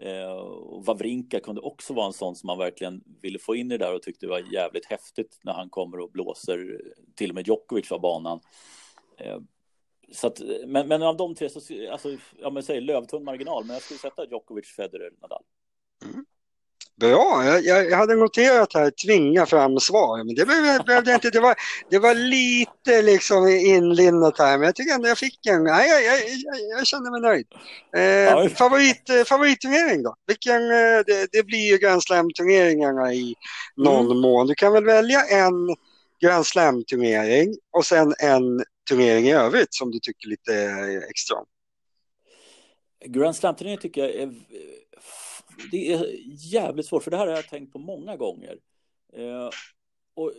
[0.00, 3.78] Eh, och Wawrinka kunde också vara en sån som man verkligen ville få in i
[3.78, 6.80] det där och tyckte det var jävligt häftigt när han kommer och blåser
[7.14, 8.40] till och med Djokovic av banan.
[9.18, 9.38] Eh,
[10.12, 13.74] så att, men, men av de tre så, alltså, ja men säg lövtunn marginal, men
[13.74, 15.42] jag skulle sätta Djokovic, Federer, Nadal.
[16.04, 16.26] Mm.
[17.00, 21.30] Bra, jag, jag, hade noterat här tvinga fram svar, men det behövde, jag inte.
[21.30, 21.54] Det var,
[21.90, 25.64] det var lite liksom inlindat här, men jag tycker ändå jag fick en.
[25.64, 27.46] Nej, jag, jag, jag, jag känner mig nöjd.
[27.96, 30.14] Eh, favorit, eh, favoritturnering då?
[30.26, 33.34] Vilken, eh, det, det, blir ju Grand Slam-turneringarna i
[33.76, 34.18] någon mm.
[34.18, 34.46] mån.
[34.46, 35.76] Du kan väl välja en
[36.22, 40.52] Grand Slam-turnering och sen en turnering i övrigt som du tycker lite
[41.10, 41.46] extra om.
[43.06, 44.34] Grand Slam-turneringen tycker jag är
[45.70, 46.06] det är
[46.54, 48.58] jävligt svårt, för det här har jag tänkt på många gånger.
[49.12, 49.50] Eh,
[50.14, 50.32] och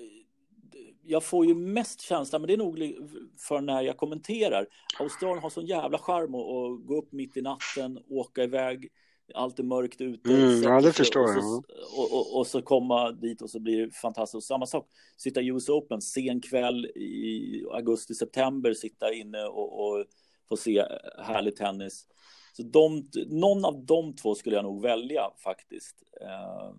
[1.04, 2.98] jag får ju mest känsla, men det är nog
[3.38, 4.68] för när jag kommenterar.
[5.00, 8.90] Australien har sån jävla charm att gå upp mitt i natten, åka iväg,
[9.34, 10.34] allt är mörkt ute.
[10.34, 11.44] Mm, ja, det förstår och jag.
[11.44, 11.64] Så,
[11.98, 14.48] och, och, och, så komma dit och så blir det fantastiskt.
[14.48, 20.06] Samma sak, sitta i US Open sen kväll i augusti, september, sitta inne och, och
[20.50, 20.86] få se
[21.18, 22.06] härlig tennis.
[22.54, 25.96] Så de, någon av de två skulle jag nog välja faktiskt.
[26.22, 26.76] Uh,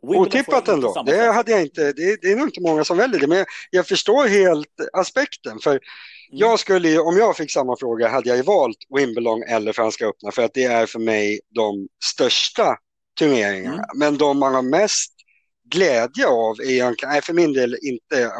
[0.00, 1.02] Otippat ändå.
[1.06, 1.92] Det hade jag inte.
[1.92, 5.58] Det, det, är nog inte många som väljer det, men jag, förstår helt aspekten.
[5.58, 5.80] För mm.
[6.30, 10.30] jag skulle, om jag fick samma fråga, hade jag ju valt Wimbledon eller Franska öppna
[10.30, 12.76] för att det är för mig de största
[13.18, 13.74] turneringarna.
[13.74, 13.98] Mm.
[13.98, 15.17] Men de man har mest
[15.70, 18.32] glädje av är nej för min del inte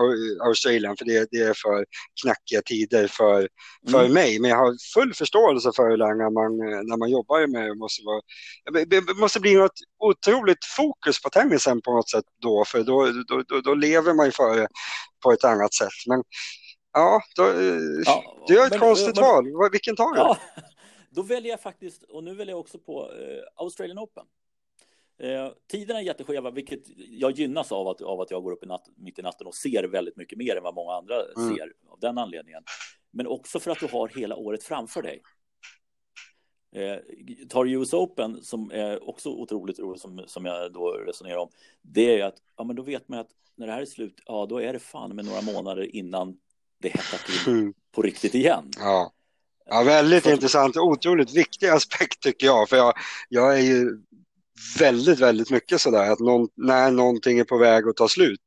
[0.46, 1.86] Australien för det, det är för
[2.22, 3.48] knackiga tider för,
[3.90, 4.12] för mm.
[4.12, 4.38] mig.
[4.38, 7.74] Men jag har full förståelse för det när man, när man jobbar med det.
[7.74, 12.82] Måste, vara, det måste bli något otroligt fokus på tennisen på något sätt då, för
[12.82, 14.68] då, då, då, då lever man ju för det
[15.22, 15.98] på ett annat sätt.
[16.06, 16.22] Men
[16.92, 17.42] ja, då,
[18.04, 19.70] ja du har ett men, konstigt men, val.
[19.72, 20.18] Vilken tar du?
[20.18, 20.38] Ja,
[21.10, 24.24] då väljer jag faktiskt, och nu väljer jag också på eh, Australian Open.
[25.20, 28.66] Eh, tiderna är jätteskeva, vilket jag gynnas av att, av att jag går upp i
[28.66, 31.56] natt, mitt i natten och ser väldigt mycket mer än vad många andra mm.
[31.56, 32.62] ser av den anledningen.
[33.10, 35.22] Men också för att du har hela året framför dig.
[36.74, 36.98] Eh,
[37.48, 41.48] tar US Open, som är också otroligt roligt, som, som jag då resonerar om,
[41.82, 44.46] det är att ja, men då vet man att när det här är slut, ja,
[44.46, 46.36] då är det fan med några månader innan
[46.78, 47.74] det hettar till mm.
[47.92, 48.70] på riktigt igen.
[48.78, 49.12] Ja.
[49.70, 50.30] Ja, väldigt så...
[50.30, 50.76] intressant.
[50.76, 52.68] Otroligt viktig aspekt tycker jag.
[52.68, 52.94] För jag,
[53.28, 54.02] jag är ju
[54.78, 58.44] väldigt, väldigt mycket sådär att någon, när någonting är på väg att ta slut,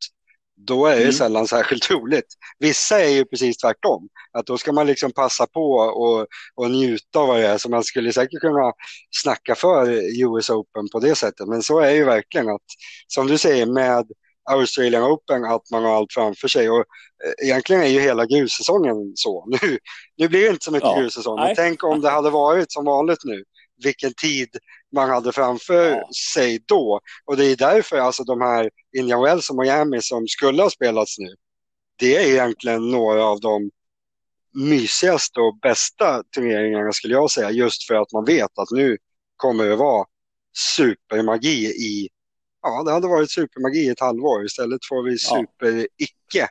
[0.68, 1.14] då är det mm.
[1.14, 2.26] sällan särskilt roligt.
[2.60, 7.20] Vissa är ju precis tvärtom, att då ska man liksom passa på och, och njuta
[7.20, 7.58] av vad det är.
[7.58, 8.74] Så man skulle säkert kunna
[9.24, 9.90] snacka för
[10.24, 12.66] US Open på det sättet, men så är ju verkligen att,
[13.08, 14.06] som du säger, med
[14.50, 16.70] Australian Open att man har allt framför sig.
[16.70, 19.46] Och eh, egentligen är ju hela grussäsongen så.
[19.62, 19.78] Nu,
[20.18, 21.00] nu blir det inte så mycket ja.
[21.00, 23.44] grussäsong, men tänk om det hade varit som vanligt nu.
[23.84, 24.50] Vilken tid
[24.92, 26.10] man hade framför ja.
[26.34, 27.00] sig då.
[27.26, 31.20] Och det är därför alltså de här Indian Wells och Miami som skulle ha spelats
[31.20, 31.36] nu.
[31.96, 33.72] Det är egentligen några av de
[34.54, 37.52] mysigaste och bästa turneringarna skulle jag säga.
[37.52, 38.98] Just för att man vet att nu
[39.36, 40.06] kommer det vara
[40.76, 42.10] supermagi i
[42.62, 44.46] ja, det hade varit supermagi i ett halvår.
[44.46, 46.48] Istället får vi super-icke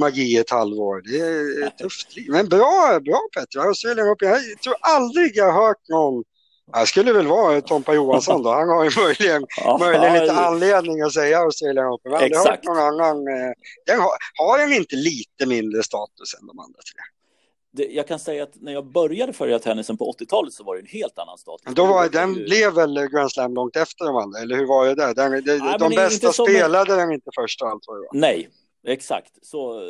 [0.00, 1.02] magi i ett halvår.
[1.04, 2.08] Det är tufft.
[2.28, 3.60] Men bra, bra Petter.
[3.60, 6.24] Jag tror aldrig jag har hört någon
[6.72, 8.50] jag skulle väl vara Tompa Johansson då.
[8.50, 12.12] Han har ju möjligen, ja, möjligen lite anledning att säga Australian Open.
[12.12, 12.64] Men Exakt.
[12.64, 13.52] Någon annan, eh,
[13.86, 17.02] den har, har den inte lite mindre status än de andra tre?
[17.72, 20.80] Det, jag kan säga att när jag började följa tennisen på 80-talet så var det
[20.80, 21.74] en helt annan status.
[21.74, 22.44] Då var, den ju...
[22.44, 25.14] blev väl Grand Slam långt efter de andra, eller hur var det där?
[25.14, 28.20] Den, de, Nej, de bästa spelade den inte först och allt vad det var.
[28.20, 28.48] Nej,
[28.88, 29.82] Exakt, så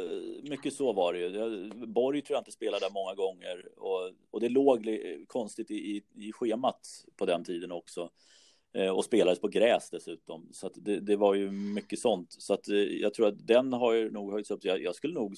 [0.43, 1.71] mycket så var det ju.
[1.87, 6.33] Borg tror jag inte spelade där många gånger och, och det låg konstigt i, i,
[6.33, 8.11] schemat på den tiden också.
[8.77, 12.33] Eh, och spelades på gräs dessutom, så det, det, var ju mycket sånt.
[12.33, 14.65] Så att eh, jag tror att den har ju nog höjts upp.
[14.65, 15.35] Jag, jag skulle nog,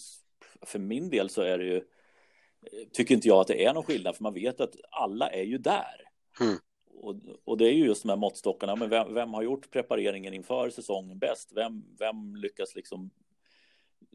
[0.63, 3.83] för min del så är det ju, eh, tycker inte jag att det är någon
[3.83, 6.03] skillnad, för man vet att alla är ju där.
[6.41, 6.57] Mm.
[7.01, 10.35] Och, och, det är ju just de här måttstockarna, men vem, vem, har gjort prepareringen
[10.35, 11.53] inför säsongen bäst?
[11.55, 13.11] Vem, vem lyckas liksom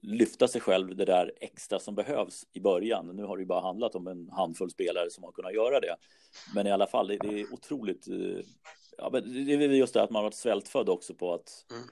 [0.04, 3.16] lyfta sig själv det där extra som behövs i början.
[3.16, 5.96] Nu har det ju bara handlat om en handfull spelare som har kunnat göra det.
[6.56, 8.08] Men i alla fall, det, är otroligt.
[8.08, 8.46] Eh,
[8.98, 11.84] ja, men det är just det att man har varit svältfödd också på att mm.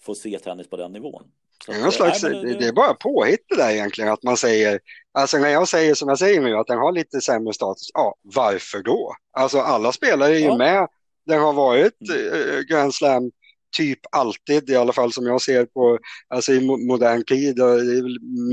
[0.00, 1.22] få se tennis på den nivån.
[1.66, 4.80] Så att, slags, nej, det, det, är bara påhitt det där egentligen, att man säger,
[5.12, 8.14] alltså när jag säger som jag säger nu, att den har lite sämre status, ja,
[8.22, 9.14] varför då?
[9.32, 10.56] Alltså alla spelare är ju ja.
[10.56, 10.88] med,
[11.26, 12.50] den har varit mm.
[12.50, 13.30] eh, Grand Slam
[13.76, 17.58] typ alltid, i alla fall som jag ser på, alltså i modern tid.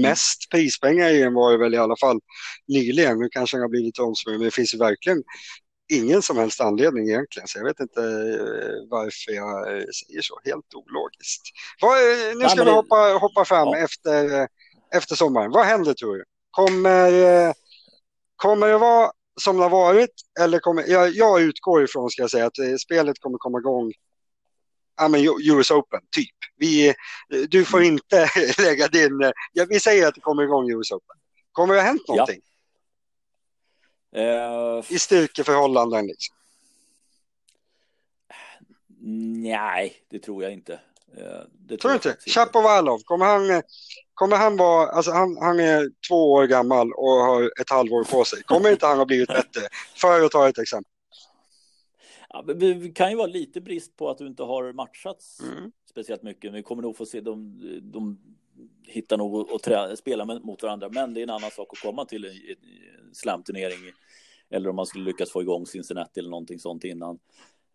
[0.01, 2.19] Mest prispengar i den var det väl i alla fall
[2.67, 3.19] nyligen.
[3.19, 5.23] Nu kanske den har blivit omsprungen, men det finns verkligen
[5.93, 7.47] ingen som helst anledning egentligen.
[7.47, 10.39] Så jag vet inte eh, varför jag eh, säger så.
[10.43, 11.41] Helt ologiskt.
[11.83, 13.77] Eh, nu ska vi hoppa, hoppa fram ja.
[13.77, 14.47] efter,
[14.95, 15.51] efter sommaren.
[15.51, 16.23] Vad händer tror du?
[16.51, 17.53] Kommer,
[18.35, 20.09] kommer det vara som det har varit?
[20.39, 23.91] Eller kommer, jag, jag utgår ifrån, ska jag säga, att spelet kommer komma igång
[24.97, 26.35] ja, men US Open, typ.
[26.57, 26.93] Vi,
[27.49, 27.93] du får mm.
[27.93, 29.31] inte lägga din...
[29.53, 31.17] Ja, vi säger att det kommer igång US Open.
[31.51, 32.41] Kommer det ha hänt någonting?
[34.11, 34.77] Ja.
[34.77, 36.35] Uh, I styrkeförhållanden liksom?
[39.41, 40.79] Nej, det tror jag inte.
[41.51, 42.17] Det tror du inte?
[42.25, 43.63] Chapovalov, kommer han,
[44.13, 48.25] kommer han vara, alltså han, han är två år gammal och har ett halvår på
[48.25, 48.43] sig.
[48.43, 49.61] Kommer inte han ha blivit bättre?
[49.95, 50.91] För att ta ett exempel.
[52.35, 55.71] Ja, det kan ju vara lite brist på att du inte har matchats mm.
[55.89, 56.53] speciellt mycket.
[56.53, 58.19] Vi kommer nog få se, de, de
[58.83, 62.05] hittar nog och trä, spela mot varandra, men det är en annan sak att komma
[62.05, 63.77] till en, en slamturnering
[64.49, 67.19] eller om man skulle lyckas få igång Cincinnati eller någonting sånt innan.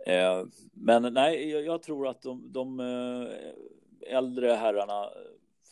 [0.07, 5.11] Eh, men nej, jag, jag, tror att de, de eh, äldre herrarna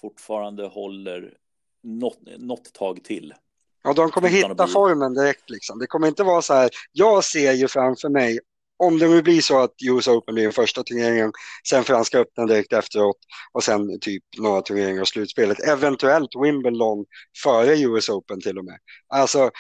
[0.01, 1.37] fortfarande håller
[1.83, 3.35] något, något tag till.
[3.83, 5.79] Ja, de kommer hitta formen direkt liksom.
[5.79, 6.71] Det kommer inte vara så här.
[6.93, 8.39] Jag ser ju framför mig
[8.79, 11.33] om det nu blir så att US Open blir den första turneringen,
[11.69, 13.17] sen Franska öppna direkt efteråt
[13.53, 17.05] och sen typ några turneringar och slutspelet, eventuellt Wimbledon
[17.43, 18.79] före US Open till och med.
[19.09, 19.51] Alltså,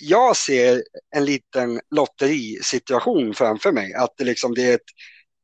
[0.00, 0.82] jag ser
[1.16, 4.90] en liten lotterisituation framför mig, att det liksom det är ett,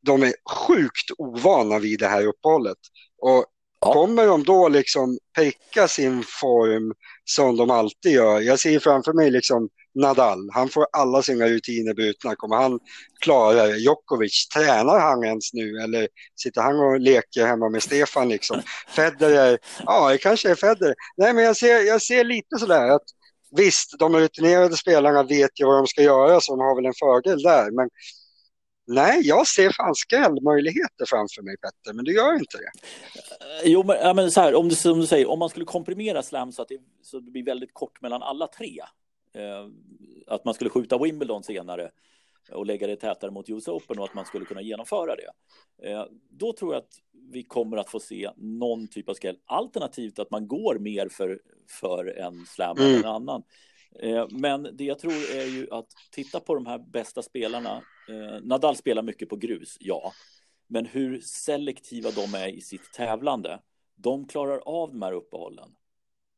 [0.06, 2.78] de är sjukt ovana vid det här uppehållet.
[3.22, 3.46] Och
[3.80, 3.92] Ja.
[3.92, 8.40] Kommer de då liksom pricka sin form som de alltid gör?
[8.40, 12.36] Jag ser framför mig liksom Nadal, han får alla sina rutiner brutna.
[12.36, 12.80] Kommer han
[13.20, 13.76] klara det?
[13.76, 16.08] Djokovic, tränar han ens nu eller
[16.40, 18.62] sitter han och leker hemma med Stefan liksom?
[18.88, 20.94] Federer, ja det kanske är Federer.
[21.16, 23.04] Nej men jag ser, jag ser lite sådär att
[23.56, 26.94] visst, de rutinerade spelarna vet ju vad de ska göra så de har väl en
[26.94, 27.70] fördel där.
[27.70, 27.88] Men
[28.90, 32.70] Nej, jag ser fan skrällmöjligheter framför mig Petter, men du gör inte det.
[33.64, 35.64] Eh, jo, men, ja, men så här, om du, som du säger, om man skulle
[35.64, 38.80] komprimera slam så att det, så det blir väldigt kort mellan alla tre.
[39.34, 39.66] Eh,
[40.26, 41.90] att man skulle skjuta Wimbledon senare
[42.52, 45.30] och lägga det tätare mot US Open och att man skulle kunna genomföra det.
[45.90, 46.92] Eh, då tror jag att
[47.32, 49.38] vi kommer att få se någon typ av skräll.
[49.44, 51.40] Alternativt att man går mer för,
[51.80, 52.94] för en slam mm.
[52.94, 53.42] än en annan.
[54.00, 57.82] Eh, men det jag tror är ju att titta på de här bästa spelarna
[58.42, 60.12] Nadal spelar mycket på grus, ja.
[60.66, 63.60] Men hur selektiva de är i sitt tävlande,
[63.96, 65.74] de klarar av de här uppehållen.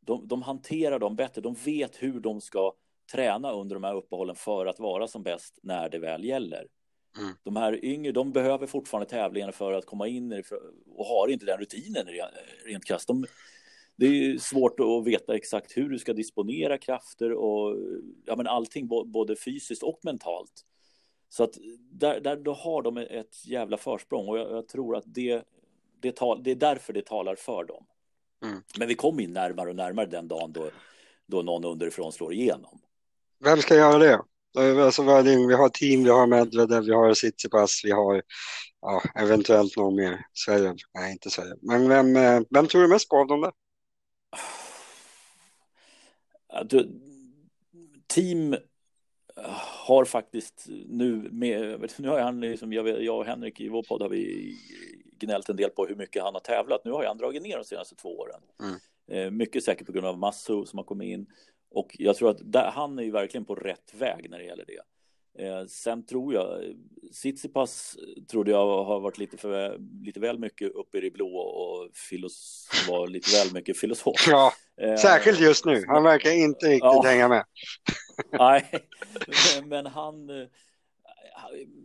[0.00, 2.72] De, de hanterar dem bättre, de vet hur de ska
[3.12, 6.66] träna under de här uppehållen för att vara som bäst när det väl gäller.
[7.18, 7.32] Mm.
[7.42, 10.42] De här yngre, de behöver fortfarande tävlingar för att komma in
[10.96, 12.06] och har inte den rutinen
[12.66, 13.08] rent krasst.
[13.08, 13.26] De,
[13.96, 17.76] det är svårt att veta exakt hur du ska disponera krafter och
[18.24, 20.66] ja, men allting både fysiskt och mentalt.
[21.28, 21.54] Så att
[21.92, 25.42] där, där då har de ett jävla försprång och jag, jag tror att det,
[26.00, 27.84] det, tal, det är därför det talar för dem.
[28.44, 28.62] Mm.
[28.78, 30.70] Men vi kommer in närmare och närmare den dagen då,
[31.26, 32.80] då någon underifrån slår igenom.
[33.44, 34.20] Vem ska göra det?
[34.58, 38.22] Alltså, vi har team, vi har Medvedev, vi har Tsitsipas, vi har
[38.80, 40.26] ja, eventuellt någon mer.
[40.32, 41.54] Sverige, nej inte Sverige.
[41.62, 43.52] Men vem, eh, vem tror du mest på av dem där?
[46.64, 47.00] Du,
[48.06, 48.56] team
[49.86, 54.02] har faktiskt nu med, nu har han liksom, jag, jag och Henrik i vår podd
[54.02, 54.54] har vi
[55.20, 56.84] gnällt en del på hur mycket han har tävlat.
[56.84, 58.40] Nu har han dragit ner de senaste två åren.
[58.62, 58.80] Mm.
[59.10, 61.26] Eh, mycket säkert på grund av Masso som har kommit in.
[61.70, 64.64] Och jag tror att där, han är ju verkligen på rätt väg när det gäller
[64.64, 64.80] det.
[65.38, 66.74] Eh, sen tror jag,
[67.12, 67.96] Tsitsipas
[68.30, 72.68] trodde jag har varit lite, för, lite väl mycket uppe i det blå och filos,
[72.88, 74.26] var lite väl mycket filosof.
[74.28, 75.84] Ja, eh, särskilt just nu.
[75.86, 77.02] Han verkar inte riktigt ja.
[77.04, 77.44] hänga med.
[78.32, 78.70] Nej,
[79.64, 80.30] men han,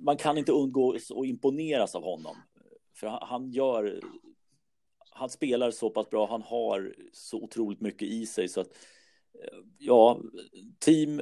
[0.04, 2.38] man kan inte undgå att imponeras av honom.
[2.96, 4.00] För han gör,
[5.12, 8.68] han spelar så pass bra, han har så otroligt mycket i sig så att
[9.44, 10.22] eh, ja,
[10.80, 11.22] team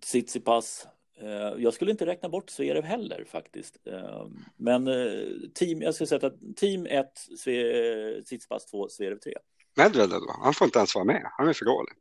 [0.00, 0.86] Tsitsipas.
[1.20, 3.86] Eh, jag skulle inte räkna bort Zverev heller faktiskt.
[3.86, 4.26] Eh,
[4.56, 4.84] men
[5.54, 7.14] team, jag skulle säga att team 1,
[8.24, 9.34] Tsitsipas 2, Zverev 3.
[9.76, 10.36] Medvedev då?
[10.42, 11.22] Han får inte ens vara med.
[11.38, 11.92] Han är för dålig.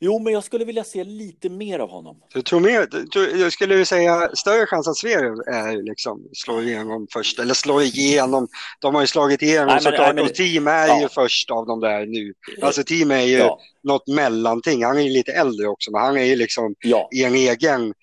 [0.00, 2.16] Jo, men jag skulle vilja se lite mer av honom.
[2.34, 7.06] Du tror mer, du, jag skulle säga större chans att Zverev är liksom slår igenom
[7.12, 8.48] först, eller slår igenom.
[8.80, 11.00] De har ju slagit igenom nej, men, såklart nej, men, och Team är ja.
[11.00, 12.34] ju först av de där nu.
[12.62, 13.58] Alltså Team är ju ja.
[13.82, 14.84] något mellanting.
[14.84, 17.08] Han är ju lite äldre också, men han är ju liksom ja.
[17.12, 17.94] i en egen eh,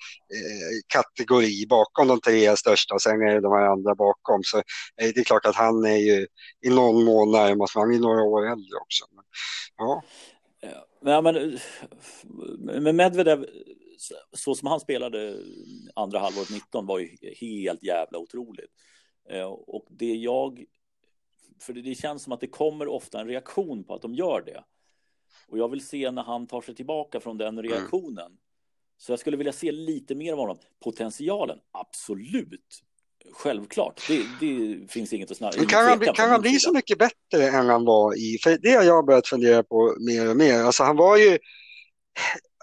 [0.88, 4.44] kategori bakom de tre största och sen är det de här andra bakom.
[4.44, 4.64] Så eh,
[5.16, 6.28] det är klart att han är ju
[6.66, 9.06] i någon mån närmast, han är några år äldre också.
[9.16, 9.24] Men,
[9.78, 10.04] ja.
[11.01, 11.59] Ja, men,
[12.84, 13.45] men Medvedev,
[14.34, 15.38] så som han spelade
[15.95, 18.72] andra halvåret 19 var ju helt jävla otroligt.
[19.30, 20.66] Eh, och det jag,
[21.62, 24.64] för det känns som att det kommer ofta en reaktion på att de gör det.
[25.47, 27.72] Och jag vill se när han tar sig tillbaka från den mm.
[27.72, 28.26] reaktionen.
[28.26, 28.38] Mm.
[28.97, 30.57] Så jag skulle vilja se lite mer av honom.
[30.80, 32.84] Potentialen, absolut.
[33.34, 37.48] Självklart, det, det finns inget att snacka Kan han, kan han bli så mycket bättre
[37.48, 38.38] än han var i?
[38.44, 40.60] För det har jag börjat fundera på mer och mer.
[40.64, 41.38] Alltså han var ju,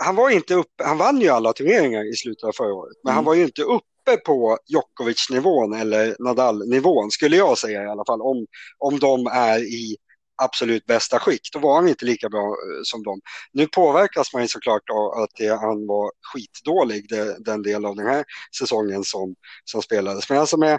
[0.04, 3.10] han var inte uppe, han vann ju alla turneringar i slutet av förra året, men
[3.10, 3.16] mm.
[3.16, 8.22] han var ju inte uppe på Djokovic-nivån eller Nadal-nivån, skulle jag säga i alla fall,
[8.22, 8.46] om,
[8.78, 9.96] om de är i
[10.38, 11.52] absolut bästa skick.
[11.52, 13.20] Då var han inte lika bra eh, som dem.
[13.52, 17.96] Nu påverkas man ju såklart av att det, han var skitdålig det, den del av
[17.96, 18.24] den här
[18.58, 19.34] säsongen som,
[19.64, 20.30] som spelades.
[20.30, 20.78] Men alltså med,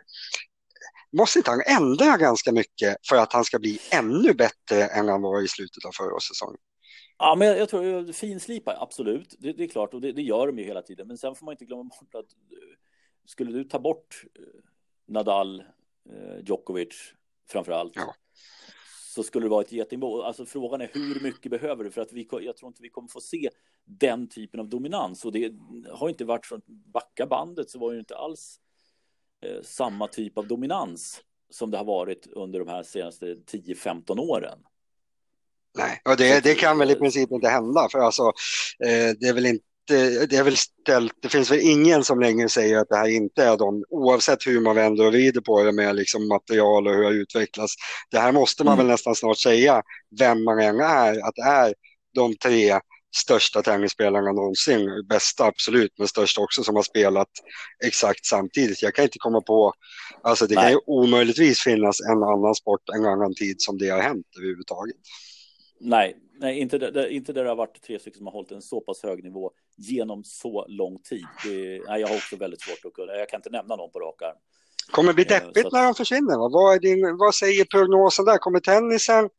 [1.18, 5.22] måste inte han ändra ganska mycket för att han ska bli ännu bättre än han
[5.22, 6.60] var i slutet av förra säsongen?
[7.18, 9.36] Ja, men jag, tror finslipa, absolut.
[9.39, 11.07] Det, det, är klart och det, det, gör de ju hela tiden.
[11.07, 12.78] Men sen får man inte glömma bort att eh,
[13.26, 14.43] skulle du ta bort eh,
[15.07, 15.60] Nadal,
[16.10, 17.14] eh, Djokovic
[17.49, 18.16] framför allt, ja
[19.20, 20.22] så skulle det vara ett getingbo.
[20.22, 21.91] Alltså frågan är hur mycket behöver du?
[21.91, 23.49] För att vi, jag tror inte vi kommer få se
[23.86, 25.26] den typen av dominans.
[25.26, 25.53] Och det
[25.91, 28.59] har inte varit från backa bandet så var det inte alls
[29.45, 34.59] eh, samma typ av dominans som det har varit under de här senaste 10-15 åren.
[35.78, 38.24] Nej, och det, det kan väl i princip inte hända för alltså
[38.86, 42.50] eh, det är väl inte det, är väl ställt, det finns väl ingen som längre
[42.50, 45.72] säger att det här inte är de, oavsett hur man vänder och vrider på det
[45.72, 47.72] med liksom material och hur det utvecklas.
[48.12, 48.86] Det här måste man mm.
[48.86, 49.82] väl nästan snart säga,
[50.20, 51.74] vem man än är, att det är
[52.16, 52.80] de tre
[53.16, 57.30] största tennisspelarna någonsin, bästa absolut, men största också som har spelat
[57.86, 58.82] exakt samtidigt.
[58.82, 59.74] Jag kan inte komma på,
[60.24, 60.64] alltså det Nej.
[60.64, 64.96] kan ju omöjligtvis finnas en annan sport en annan tid som det har hänt överhuvudtaget.
[65.80, 68.62] Nej, nej inte, där, inte där det har varit tre stycken som har hållit en
[68.62, 71.26] så pass hög nivå genom så lång tid.
[71.44, 74.00] Det, nej, jag har också väldigt svårt att kunna, jag kan inte nämna någon på
[74.00, 74.38] rak arm.
[74.92, 75.72] Kommer bli eh, deppigt att...
[75.72, 76.38] när de försvinner?
[76.38, 76.50] Va?
[76.50, 78.38] Vad, din, vad säger prognosen där?
[78.38, 79.30] Kommer tennisen,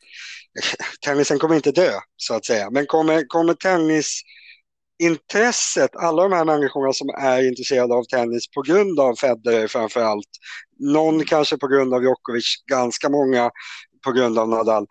[1.04, 6.92] tennisen kommer inte dö så att säga, men kommer, kommer tennisintresset, alla de här människorna
[6.92, 10.28] som är intresserade av tennis på grund av Federer framför allt,
[10.78, 13.50] någon kanske på grund av Djokovic, ganska många
[14.04, 14.86] på grund av Nadal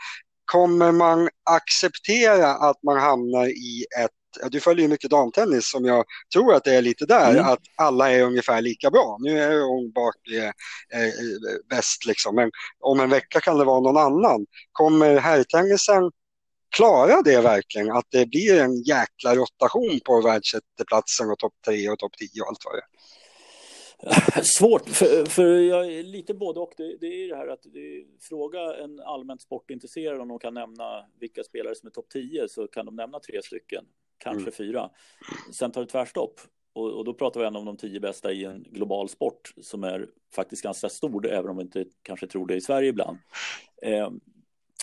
[0.52, 4.12] kommer man acceptera att man hamnar i ett
[4.52, 7.46] du följer ju mycket damtennis som jag tror att det är lite där, mm.
[7.46, 9.18] att alla är ungefär lika bra.
[9.20, 10.52] Nu är hon Barkley eh,
[11.70, 14.46] bäst liksom, men om en vecka kan det vara någon annan.
[14.72, 16.12] Kommer herrtennisen
[16.76, 17.92] klara det verkligen?
[17.92, 22.48] Att det blir en jäkla rotation på världsetterplatsen och topp tre och topp tio och
[22.48, 22.99] allt vad det är?
[24.44, 26.74] Svårt, för, för jag är lite både och.
[26.78, 31.06] Det, det är det här att det, fråga en allmänt sportintresserad om de kan nämna
[31.20, 33.86] vilka spelare som är topp 10 så kan de nämna tre stycken,
[34.18, 34.52] kanske mm.
[34.52, 34.90] fyra.
[35.60, 36.40] Sen tar det tvärstopp
[36.74, 39.84] och, och, då pratar vi ändå om de tio bästa i en global sport som
[39.84, 43.18] är faktiskt ganska stor, även om vi inte kanske tror det i Sverige ibland.
[43.82, 44.10] Eh,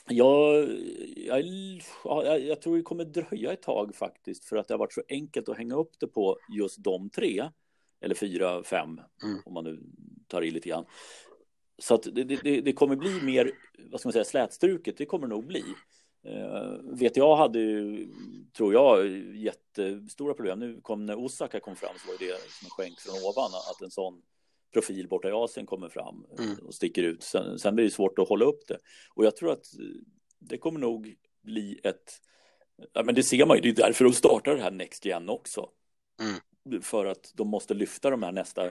[0.09, 0.69] jag,
[1.17, 5.03] jag, jag, tror det kommer dröja ett tag faktiskt för att det har varit så
[5.09, 7.45] enkelt att hänga upp det på just de tre
[8.07, 9.43] eller fyra, fem mm.
[9.45, 9.81] om man nu
[10.27, 10.85] tar i lite grann.
[11.79, 13.51] Så att det, det, det, kommer bli mer,
[13.91, 15.65] vad ska man säga, slätstruket, det kommer nog bli.
[16.27, 18.09] Uh, VTA hade ju,
[18.57, 20.59] tror jag, jättestora problem.
[20.59, 23.83] Nu kom när Osaka kom fram så var det som en skänk från ovan att
[23.83, 24.23] en sån
[24.73, 26.57] profil borta i Asien kommer fram mm.
[26.59, 27.23] och sticker ut.
[27.23, 28.79] Sen, sen blir det svårt att hålla upp det.
[29.15, 29.67] Och jag tror att
[30.39, 32.21] det kommer nog bli ett,
[32.93, 35.29] ja men det ser man ju, det är därför de startar det här Next Gen
[35.29, 35.69] också.
[36.21, 36.41] Mm
[36.83, 38.71] för att de måste lyfta de här nästa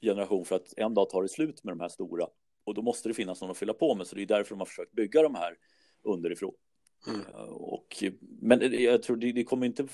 [0.00, 2.26] generation för att en dag tar det slut med de här stora
[2.64, 4.58] och då måste det finnas någon att fylla på med så det är därför de
[4.58, 5.54] har försökt bygga de här
[6.02, 6.54] underifrån.
[7.08, 7.20] Mm.
[7.20, 9.86] Eh, och, men jag tror det, det kommer inte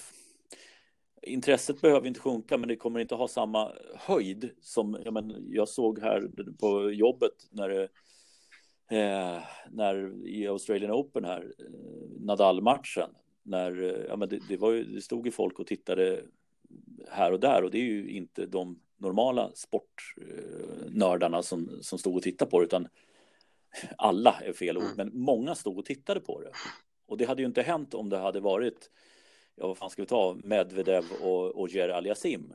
[1.22, 5.68] intresset behöver inte sjunka men det kommer inte ha samma höjd som jag, men, jag
[5.68, 6.30] såg här
[6.60, 7.88] på jobbet när det
[8.98, 11.64] eh, när i Australian Open här eh,
[12.20, 13.10] Nadal-matchen
[13.42, 16.22] när eh, ja, men det, det, var ju, det stod ju folk och tittade
[17.10, 22.22] här och där och det är ju inte de normala sportnördarna som, som stod och
[22.22, 22.88] tittade på det utan
[23.98, 24.96] alla är fel ord, mm.
[24.96, 26.50] men många stod och tittade på det.
[27.06, 28.90] Och det hade ju inte hänt om det hade varit,
[29.56, 32.52] ja vad fan ska vi ta, Medvedev och, och Jer Aliasim.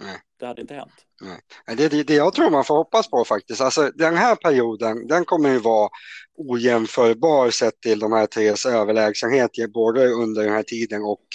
[0.00, 0.20] Nej.
[0.40, 0.92] Det hade inte hänt.
[1.20, 1.40] Nej.
[1.76, 3.60] Det är det, det jag tror man får hoppas på faktiskt.
[3.60, 5.90] Alltså, den här perioden, den kommer ju vara
[6.36, 11.26] ojämförbar sett till de här tres överlägsenhet både under den här tiden och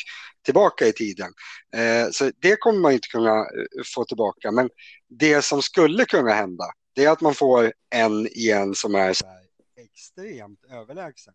[0.45, 1.33] tillbaka i tiden.
[1.75, 4.51] Eh, så det kommer man inte kunna eh, få tillbaka.
[4.51, 4.69] Men
[5.07, 9.25] det som skulle kunna hända, det är att man får en igen som är så
[9.25, 11.33] här extremt överlägsen.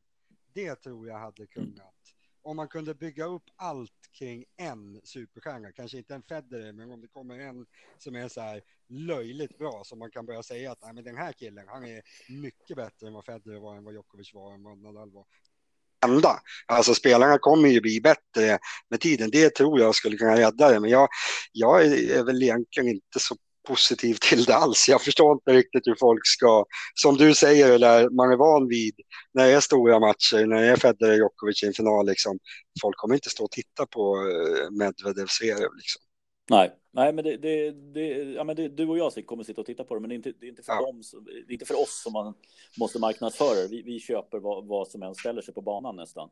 [0.54, 1.94] Det tror jag hade kunnat.
[2.44, 7.00] Om man kunde bygga upp allt kring en superstjärna, kanske inte en Federer, men om
[7.00, 7.66] det kommer en
[7.98, 11.16] som är så här löjligt bra, som man kan börja säga att Nej, men den
[11.16, 14.62] här killen, han är mycket bättre än vad Federer var, än vad Djokovic var, än
[14.62, 15.26] vad Nadal var
[16.02, 16.40] hända.
[16.66, 18.58] Alltså spelarna kommer ju bli bättre
[18.90, 19.30] med tiden.
[19.30, 20.80] Det tror jag skulle kunna rädda det.
[20.80, 21.08] Men jag,
[21.52, 23.36] jag är väl egentligen inte så
[23.68, 24.88] positiv till det alls.
[24.88, 28.94] Jag förstår inte riktigt hur folk ska, som du säger, där man är van vid
[29.34, 32.38] när det är stora matcher, när det är Federer Djokovic i en final, liksom.
[32.82, 35.68] folk kommer inte stå och titta på eh, Medvedev serie.
[35.76, 36.02] Liksom.
[36.50, 39.66] Nej, nej men, det, det, det, ja, men det, du och jag kommer sitta och
[39.66, 40.80] titta på det, men det är inte, är inte, för, ja.
[40.80, 42.34] dem, det är inte för oss som man
[42.78, 46.30] måste marknadsföra vi, vi köper vad, vad som än ställer sig på banan nästan.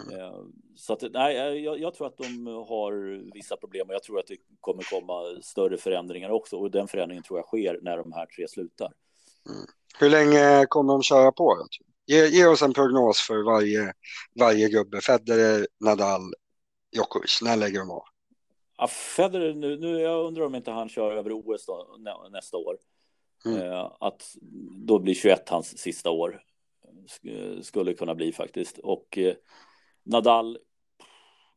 [0.00, 0.20] Mm.
[0.20, 0.34] Eh,
[0.76, 4.26] så att, nej, jag, jag, tror att de har vissa problem och jag tror att
[4.26, 6.56] det kommer komma större förändringar också.
[6.56, 8.92] Och den förändringen tror jag sker när de här tre slutar.
[9.48, 9.66] Mm.
[9.98, 11.66] Hur länge kommer de köra på?
[12.06, 13.92] Ge, ge, oss en prognos för varje,
[14.40, 15.00] varje gubbe.
[15.00, 16.34] Federer, Nadal,
[16.96, 17.40] Djokovic.
[17.42, 18.02] När lägger de av?
[18.76, 21.96] Ja, Federer, nu, nu, jag undrar om inte han kör över OS då,
[22.30, 22.76] nästa år.
[23.44, 23.62] Mm.
[23.62, 24.36] Eh, att
[24.86, 26.42] då blir 21 hans sista år.
[27.62, 28.78] Skulle kunna bli faktiskt.
[28.78, 29.34] Och eh,
[30.02, 30.58] Nadal,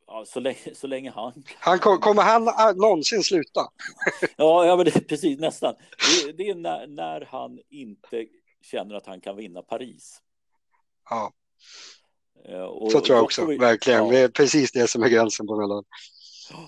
[0.08, 1.44] ja, så, länge, så länge han...
[1.60, 3.62] han kom, kommer han någonsin sluta?
[4.38, 5.76] ja, ja men det, precis nästan.
[6.26, 8.26] Det, det är när, när han inte
[8.62, 10.22] känner att han kan vinna Paris.
[11.10, 11.34] Ja.
[12.46, 14.06] Eh, och, så tror jag också, verkligen.
[14.06, 14.12] Ja.
[14.12, 15.84] Det är precis det som är gränsen på Nadal.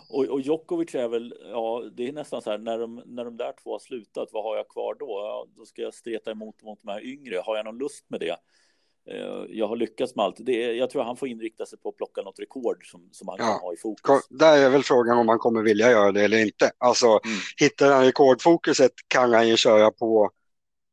[0.09, 3.37] Och, och Djokovic är väl, ja, det är nästan så här när de, när de
[3.37, 5.05] där två har slutat, vad har jag kvar då?
[5.07, 7.41] Ja, då ska jag streta emot mot de här yngre.
[7.45, 8.35] Har jag någon lust med det?
[9.11, 10.35] Eh, jag har lyckats med allt.
[10.39, 13.37] Det, jag tror han får inrikta sig på att plocka något rekord som, som han
[13.39, 13.45] ja.
[13.45, 14.27] kan ha i fokus.
[14.29, 16.71] Där är väl frågan om han kommer vilja göra det eller inte.
[16.77, 17.37] Alltså, mm.
[17.57, 20.31] hittar han rekordfokuset kan han ju köra på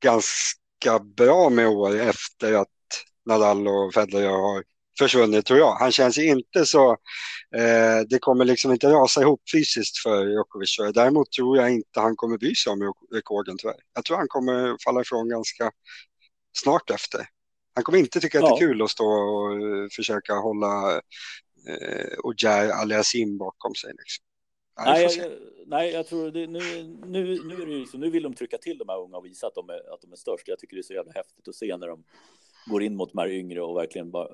[0.02, 2.68] ganska bra med år efter att
[3.26, 4.64] Nadal och Federer har
[4.98, 5.74] försvunnit tror jag.
[5.74, 6.90] Han känns inte så,
[7.56, 10.76] eh, det kommer liksom inte rasa ihop fysiskt för Djokovic.
[10.94, 13.80] Däremot tror jag inte han kommer bry sig om rekorden tyvärr.
[13.94, 15.70] Jag tror han kommer falla ifrån ganska
[16.58, 17.26] snart efter.
[17.74, 22.18] Han kommer inte tycka att det är kul att stå och uh, försöka hålla uh,
[22.22, 23.90] Ojar Aliasim bakom sig.
[23.90, 24.24] Liksom.
[24.84, 25.32] Nej, jag,
[25.66, 27.98] nej, jag tror det, nu, nu, nu är det ju så.
[27.98, 30.12] Nu vill de trycka till de här unga och visa att de är, att de
[30.12, 30.48] är störst.
[30.48, 32.04] Jag tycker det är så jävla häftigt att se när de
[32.66, 34.28] går in mot de här yngre och verkligen bara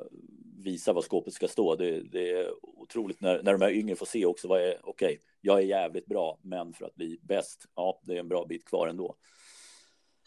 [0.62, 1.76] visar vad skåpet ska stå.
[1.76, 5.06] Det, det är otroligt när, när de här yngre får se också vad är, okej,
[5.06, 8.44] okay, jag är jävligt bra, men för att bli bäst, ja, det är en bra
[8.44, 9.16] bit kvar ändå.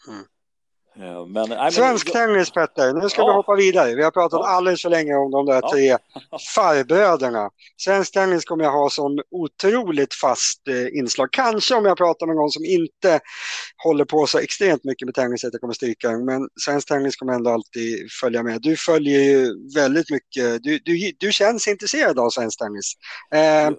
[0.08, 0.24] Mm.
[0.98, 3.26] Men, nej, men, Svensk tennis Petter, nu ska ja.
[3.26, 3.94] vi hoppa vidare.
[3.94, 4.48] Vi har pratat ja.
[4.48, 5.70] alldeles för länge om de där ja.
[5.72, 5.96] tre
[6.54, 7.50] farbröderna.
[7.76, 11.28] Svensk tennis kommer jag ha som otroligt fast eh, inslag.
[11.32, 13.20] Kanske om jag pratar med någon som inte
[13.84, 17.32] håller på så extremt mycket med tennis att jag kommer stryka Men svensk tennis kommer
[17.32, 18.62] ändå alltid följa med.
[18.62, 22.92] Du följer ju väldigt mycket, du, du, du känns intresserad av svensk tennis.
[23.34, 23.70] Eh,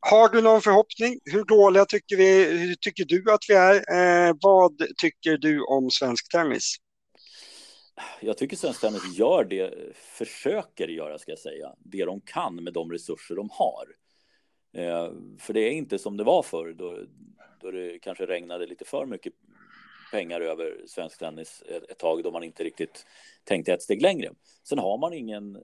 [0.00, 1.20] har du någon förhoppning?
[1.24, 3.74] Hur dåliga tycker, vi, hur tycker du att vi är?
[3.74, 6.76] Eh, vad tycker du om svensk tennis?
[8.20, 12.72] Jag tycker svensk tennis gör det, försöker göra ska jag säga, det de kan med
[12.72, 13.86] de resurser de har.
[14.76, 16.98] Eh, för det är inte som det var förr då,
[17.60, 19.32] då det kanske regnade lite för mycket
[20.12, 23.06] pengar över svensk tennis ett, ett tag då man inte riktigt
[23.44, 24.30] tänkte ett steg längre.
[24.68, 25.62] Sen har man ingen eh,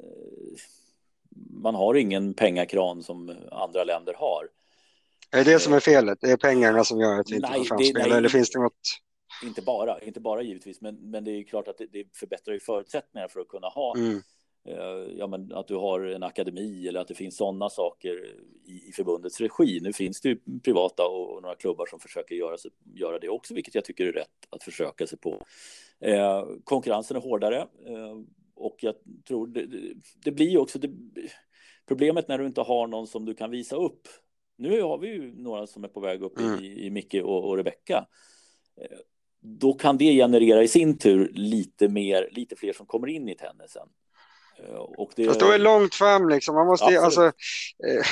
[1.50, 4.48] man har ingen pengakran som andra länder har.
[5.30, 6.18] Är det det som är felet?
[6.20, 8.12] Det är pengarna som gör att vi inte får fram spel?
[8.12, 9.00] Eller finns det något?
[9.42, 12.60] Inte bara, inte bara givetvis, men, men det är klart att det, det förbättrar ju
[12.60, 14.22] förutsättningar för att kunna ha mm.
[14.68, 18.88] eh, ja, men att du har en akademi eller att det finns sådana saker i,
[18.88, 19.80] i förbundets regi.
[19.82, 23.28] Nu finns det ju privata och, och några klubbar som försöker göra, sig, göra det
[23.28, 25.46] också, vilket jag tycker är rätt att försöka sig på.
[26.00, 27.58] Eh, konkurrensen är hårdare.
[27.60, 28.16] Eh,
[28.56, 28.94] och jag
[29.28, 29.66] tror det,
[30.24, 30.90] det blir också det,
[31.88, 34.08] problemet när du inte har någon som du kan visa upp.
[34.56, 36.64] Nu har vi ju några som är på väg upp mm.
[36.64, 38.06] i, i Micke och, och Rebecka.
[38.80, 38.98] Eh,
[39.40, 43.34] då kan det generera i sin tur lite mer, lite fler som kommer in i
[43.34, 43.88] tennisen.
[44.58, 45.26] Eh, och det...
[45.26, 46.54] Fast då är långt fram liksom.
[46.54, 48.04] Man måste, alltså, eh,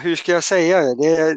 [0.00, 1.34] hur ska jag säga det?
[1.34, 1.36] det?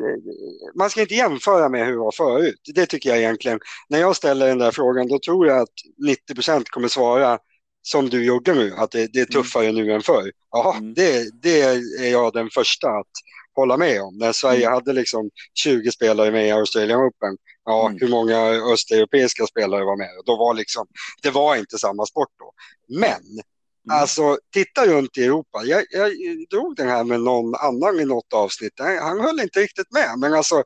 [0.75, 2.61] Man ska inte jämföra med hur det var förut.
[2.75, 3.59] Det tycker jag egentligen.
[3.89, 5.73] När jag ställer den där frågan då tror jag att
[6.07, 7.39] 90 procent kommer svara
[7.81, 9.43] som du gjorde nu, att det, det är mm.
[9.43, 9.85] tuffare mm.
[9.85, 10.31] nu än förr.
[10.51, 10.93] Ja, mm.
[10.93, 13.11] det, det är jag den första att
[13.55, 14.17] hålla med om.
[14.17, 14.73] När Sverige mm.
[14.73, 15.29] hade liksom
[15.63, 17.99] 20 spelare med i Australian Open, ja, mm.
[18.01, 18.39] hur många
[18.73, 20.09] östeuropeiska spelare var med?
[20.25, 20.87] Då var liksom,
[21.21, 22.51] det var inte samma sport då.
[22.99, 23.21] Men.
[23.89, 24.01] Mm.
[24.01, 25.63] Alltså, titta runt i Europa.
[25.63, 26.11] Jag, jag
[26.49, 28.73] drog den här med någon annan i något avsnitt.
[29.01, 30.63] Han höll inte riktigt med, men alltså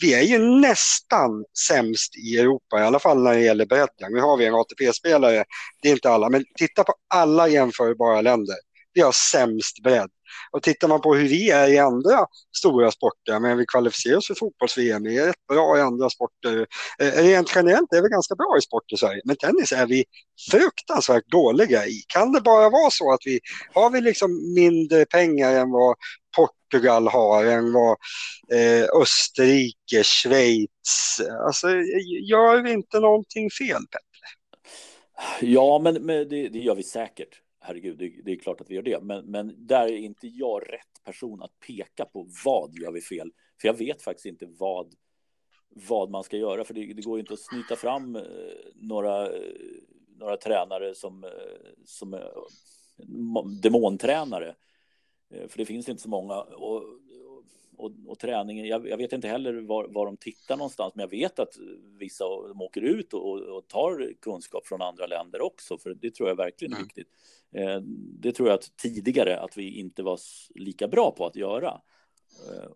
[0.00, 4.12] vi är ju nästan sämst i Europa, i alla fall när det gäller bredden.
[4.12, 5.44] Nu har vi en ATP-spelare,
[5.82, 8.56] det är inte alla, men titta på alla jämförbara länder.
[8.94, 10.10] Vi har sämst bredd.
[10.50, 12.26] Och tittar man på hur vi är i andra
[12.56, 16.66] stora sporter, men vi kvalificerar oss för fotbolls-VM, vi är rätt bra i andra sporter.
[16.98, 20.04] Eh, rent generellt är vi ganska bra i sport i Sverige, men tennis är vi
[20.50, 22.02] fruktansvärt dåliga i.
[22.08, 23.40] Kan det bara vara så att vi
[23.74, 25.96] har vi liksom mindre pengar än vad
[26.36, 27.96] Portugal har, än vad
[28.52, 31.68] eh, Österrike, Schweiz, alltså
[32.30, 34.14] gör vi inte någonting fel Petter?
[35.40, 38.74] Ja, men, men det, det gör vi säkert herregud, det, det, är klart att vi
[38.74, 39.00] gör det.
[39.02, 43.32] Men, men där är inte jag rätt person att peka på vad gör vi fel.
[43.60, 44.94] För jag vet faktiskt inte vad,
[45.68, 46.64] vad man ska göra.
[46.64, 48.22] För det, det går inte att snyta fram eh,
[48.74, 49.52] några, eh,
[50.18, 51.30] några tränare som, eh,
[51.84, 52.20] som
[53.62, 54.54] demontränare.
[55.48, 56.40] För det finns inte så många.
[56.40, 56.84] Och,
[57.76, 61.10] och, och träningen, jag, jag, vet inte heller var, var de tittar någonstans, men jag
[61.10, 61.56] vet att
[61.98, 66.28] vissa de åker ut och, och tar kunskap från andra länder också, för det tror
[66.28, 66.86] jag verkligen är mm.
[66.86, 67.08] viktigt.
[67.52, 67.80] Eh,
[68.20, 70.18] det tror jag att tidigare att vi inte var
[70.54, 71.80] lika bra på att göra.
[72.48, 72.70] Eh,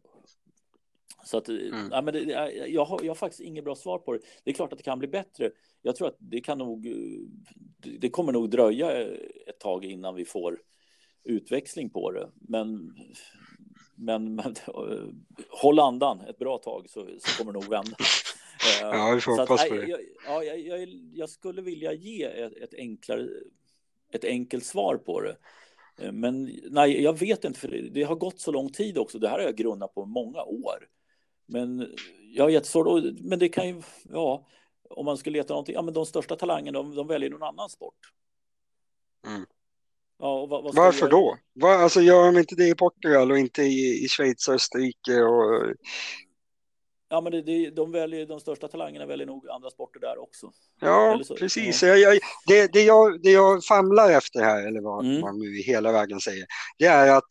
[1.24, 1.88] så att, mm.
[1.90, 2.20] ja, men det,
[2.68, 4.20] jag, har, jag har faktiskt inget bra svar på det.
[4.44, 5.50] Det är klart att det kan bli bättre.
[5.82, 6.88] Jag tror att det kan nog,
[7.98, 9.00] det kommer nog dröja
[9.46, 10.58] ett tag innan vi får
[11.24, 12.30] utväxling på det.
[12.34, 12.94] Men,
[13.98, 14.54] men, men
[15.50, 17.96] håll andan ett bra tag så, så kommer det nog vända.
[18.80, 19.86] Ja, vi får hoppas på det.
[19.86, 23.28] Jag, ja, jag, jag, skulle vilja ge ett, ett enklare
[24.12, 25.36] ett enkelt svar på det.
[25.98, 29.18] Eh, men nej, jag vet inte, för det har gått så lång tid också.
[29.18, 30.88] Det här har jag grunnat på många år.
[31.46, 31.96] Men
[32.34, 34.46] jag har jättesvårt, men det kan ju, ja,
[34.90, 37.68] om man skulle leta någonting, ja men de största talangerna, de, de väljer någon annan
[37.68, 38.12] sport.
[39.26, 39.46] Mm.
[40.18, 41.38] Ja, vad, vad Varför då?
[41.52, 45.22] Var, alltså gör de inte det i Portugal och inte i, i Schweiz och Österrike
[45.22, 45.74] och
[47.10, 50.52] Ja, men det, det, de, väljer, de största talangerna väljer nog andra sporter där också.
[50.80, 51.82] Ja, så, precis.
[51.82, 51.88] Ja.
[51.88, 55.20] Jag, jag, det, det, jag, det jag famlar efter här, eller vad mm.
[55.20, 56.46] man nu hela vägen säger,
[56.78, 57.28] det är att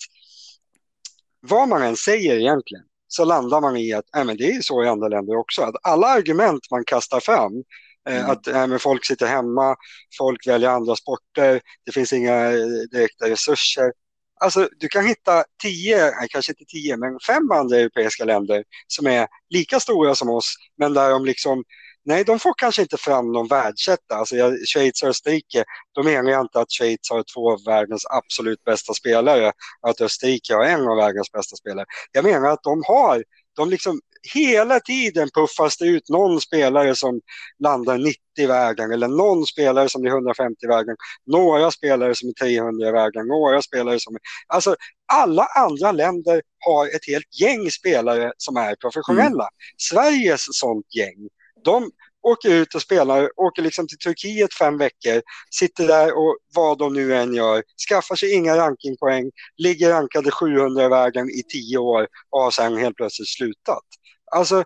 [1.39, 4.83] vad man än säger egentligen, så landar man i att äh, men det är så
[4.83, 5.61] i andra länder också.
[5.61, 7.63] Att alla argument man kastar fram,
[8.07, 8.29] mm.
[8.29, 9.75] att äh, men folk sitter hemma,
[10.17, 13.91] folk väljer andra sporter, det finns inga eh, direkta resurser.
[14.39, 19.27] Alltså, du kan hitta tio, kanske inte tio, men fem andra europeiska länder som är
[19.49, 21.63] lika stora som oss, men där de liksom
[22.07, 24.15] nej, de får kanske inte fram någon världsetta.
[24.15, 24.35] Alltså,
[24.73, 25.63] Schweiz och Österrike,
[25.95, 29.51] då menar jag inte att Schweiz har två av världens absolut bästa spelare,
[29.81, 31.85] att Österrike har en av världens bästa spelare.
[32.11, 33.23] Jag menar att de har,
[33.55, 33.99] de liksom
[34.33, 37.21] hela tiden puffas det ut någon spelare som
[37.59, 40.95] landar 90 i vägen eller någon spelare som är 150 i vägen,
[41.25, 44.21] några spelare som är 300 i vägen, några spelare som är...
[44.47, 44.75] Alltså
[45.13, 49.43] alla andra länder har ett helt gäng spelare som är professionella.
[49.43, 49.51] Mm.
[49.77, 51.29] Sveriges sånt gäng,
[51.63, 51.91] de
[52.27, 56.93] åker ut och spelar, åker liksom till Turkiet fem veckor, sitter där och vad de
[56.93, 62.07] nu än gör, skaffar sig inga rankingpoäng, ligger rankade 700 i vägen i tio år
[62.29, 63.83] och har sen helt plötsligt slutat.
[64.31, 64.63] Alltså,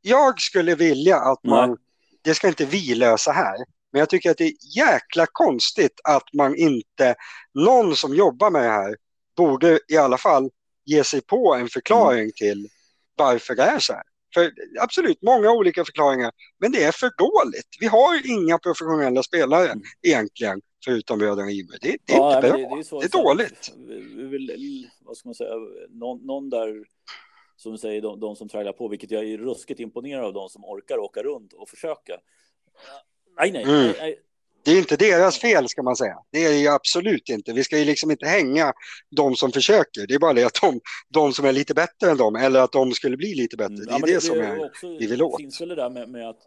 [0.00, 1.78] jag skulle vilja att man, Nej.
[2.22, 3.56] det ska inte vi lösa här,
[3.92, 7.14] men jag tycker att det är jäkla konstigt att man inte,
[7.54, 8.96] någon som jobbar med det här,
[9.36, 10.50] borde i alla fall
[10.84, 12.32] ge sig på en förklaring mm.
[12.32, 12.68] till
[13.16, 14.02] varför det är så här.
[14.34, 17.76] För absolut, många olika förklaringar, men det är för dåligt.
[17.80, 19.82] Vi har inga professionella spelare mm.
[20.02, 21.78] egentligen, förutom bröderna Iber.
[21.80, 22.56] Det, det, är ja, inte bra.
[22.56, 23.72] Det, det, är, det är dåligt.
[24.30, 25.54] Vill, vad ska man säga,
[25.90, 26.84] någon, någon där
[27.56, 30.48] som du säger, de, de som tragglar på, vilket jag är ruskigt imponerad av, de
[30.48, 32.20] som orkar åka runt och försöka.
[33.38, 33.82] Nej, nej, mm.
[33.82, 34.22] nej, nej.
[34.64, 36.16] Det är inte deras fel ska man säga.
[36.30, 37.52] Det är ju absolut inte.
[37.52, 38.72] Vi ska ju liksom inte hänga
[39.10, 40.06] de som försöker.
[40.06, 42.72] Det är bara det att de, de som är lite bättre än dem eller att
[42.72, 43.74] de skulle bli lite bättre.
[43.74, 43.86] Mm.
[43.86, 45.38] Det är ja, det, det, som är, också, vi vill åt.
[45.38, 46.38] Det finns väl det där med, med att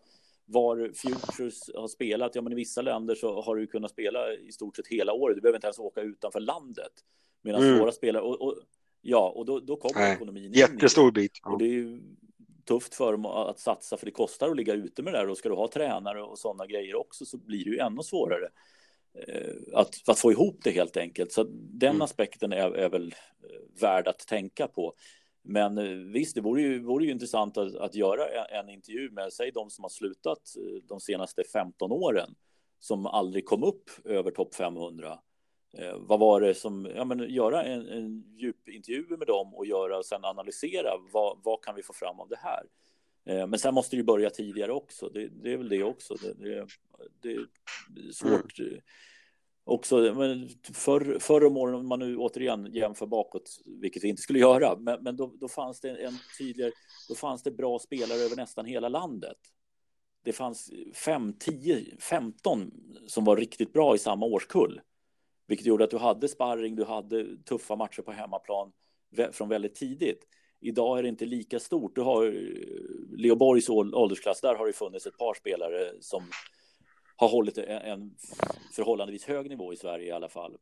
[0.45, 2.36] var Futures har spelat.
[2.36, 5.36] Ja, men i vissa länder så har du kunnat spela i stort sett hela året.
[5.36, 6.91] Du behöver inte ens åka utanför landet.
[7.41, 7.80] Medan mm.
[7.80, 8.55] våra spelare, och, och,
[9.01, 11.39] Ja, och då, då kommer Nej, ekonomin Jättestor in bit.
[11.43, 11.51] Ja.
[11.51, 12.01] Och det är ju
[12.69, 15.37] tufft för dem att satsa, för det kostar att ligga ute med det där och
[15.37, 18.49] ska du ha tränare och sådana grejer också så blir det ju ännu svårare
[19.27, 21.31] eh, att, att få ihop det helt enkelt.
[21.31, 22.01] Så den mm.
[22.01, 24.93] aspekten är, är väl eh, värd att tänka på.
[25.43, 29.11] Men eh, visst, det vore ju, vore ju intressant att, att göra en, en intervju
[29.11, 30.41] med, säg de som har slutat
[30.83, 32.35] de senaste 15 åren,
[32.79, 35.19] som aldrig kom upp över topp 500
[35.78, 40.03] Eh, vad var det som, ja men göra en, en djupintervju med dem och göra
[40.03, 42.63] sen analysera vad, vad kan vi få fram av det här.
[43.26, 45.09] Eh, men sen måste det ju börja tidigare också.
[45.09, 46.15] Det, det är väl det också.
[46.15, 46.65] Det, det,
[47.22, 48.59] det är svårt.
[48.59, 48.80] Mm.
[49.63, 54.22] Också, men förr, förr om åren, om man nu återigen jämför bakåt, vilket vi inte
[54.22, 56.72] skulle göra, men, men då, då fanns det en tydligare,
[57.09, 59.38] då fanns det bra spelare över nästan hela landet.
[60.24, 60.72] Det fanns
[61.05, 62.72] 5, 10, 15
[63.07, 64.82] som var riktigt bra i samma årskull.
[65.49, 68.71] Vilket gjorde att du hade sparring, du hade tuffa matcher på hemmaplan
[69.31, 70.27] från väldigt tidigt.
[70.59, 71.95] Idag är det inte lika stort.
[71.95, 72.33] Du har eh,
[73.17, 76.23] Leo Borgs åldersklass, där har det funnits ett par spelare som
[77.15, 78.15] har hållit en
[78.75, 80.57] förhållandevis hög nivå i Sverige i alla fall.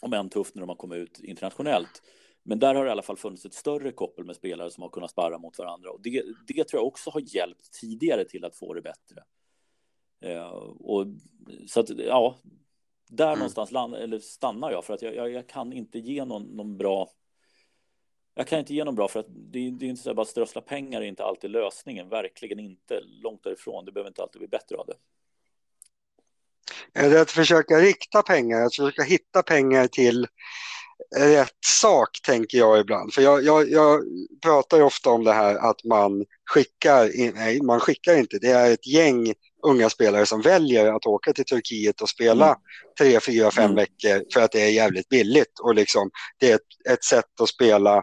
[0.00, 2.02] Om än tufft när de har kommit ut internationellt.
[2.42, 4.90] Men där har det i alla fall funnits ett större koppel med spelare som har
[4.90, 5.90] kunnat sparra mot varandra.
[5.90, 9.22] Och det, det tror jag också har hjälpt tidigare till att få det bättre.
[10.20, 11.06] Eh, och,
[11.66, 12.36] så att, ja,
[13.08, 13.38] där mm.
[13.38, 16.76] någonstans land, eller stannar jag för att jag, jag, jag, kan inte ge någon, någon
[16.76, 17.10] bra
[18.38, 20.26] jag kan inte ge någon bra för att det, det är inte så att bara
[20.26, 24.48] strössla pengar är inte alltid lösningen, verkligen inte, långt därifrån, det behöver inte alltid bli
[24.48, 24.94] bättre av det.
[27.00, 30.26] Är det att försöka rikta pengar, att försöka hitta pengar till
[31.16, 33.14] rätt sak tänker jag ibland.
[33.14, 34.02] För jag, jag, jag
[34.42, 38.72] pratar ju ofta om det här att man skickar, nej man skickar inte, det är
[38.72, 39.34] ett gäng
[39.66, 42.58] unga spelare som väljer att åka till Turkiet och spela mm.
[42.98, 43.76] tre, fyra, fem mm.
[43.76, 47.48] veckor för att det är jävligt billigt och liksom det är ett, ett sätt att
[47.48, 47.96] spela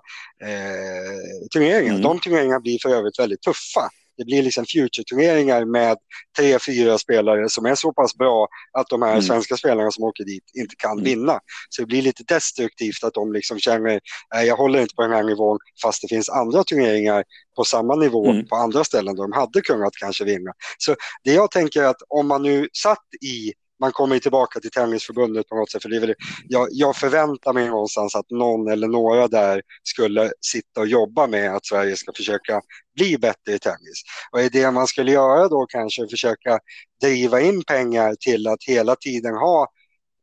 [0.44, 1.92] eh, turneringar.
[1.92, 2.02] Mm.
[2.02, 3.90] De turneringarna blir för övrigt väldigt tuffa.
[4.18, 5.98] Det blir liksom future-turneringar med
[6.38, 8.48] tre, fyra spelare som är så pass bra
[8.78, 9.22] att de här mm.
[9.22, 11.04] svenska spelarna som åker dit inte kan mm.
[11.04, 11.40] vinna.
[11.70, 14.00] Så det blir lite destruktivt att de liksom känner,
[14.34, 17.24] nej jag håller inte på den här nivån fast det finns andra turneringar
[17.56, 18.48] på samma nivå mm.
[18.48, 20.52] på andra ställen där de hade kunnat kanske vinna.
[20.78, 25.50] Så det jag tänker att om man nu satt i man kommer tillbaka till Tennisförbundet
[25.50, 25.82] på något sätt.
[25.82, 26.16] För det är väl,
[26.48, 31.56] jag, jag förväntar mig någonstans att någon eller några där skulle sitta och jobba med
[31.56, 32.62] att Sverige ska försöka
[32.96, 34.04] bli bättre i tennis.
[34.32, 36.60] Och är det man skulle göra då kanske försöka
[37.02, 39.68] driva in pengar till att hela tiden ha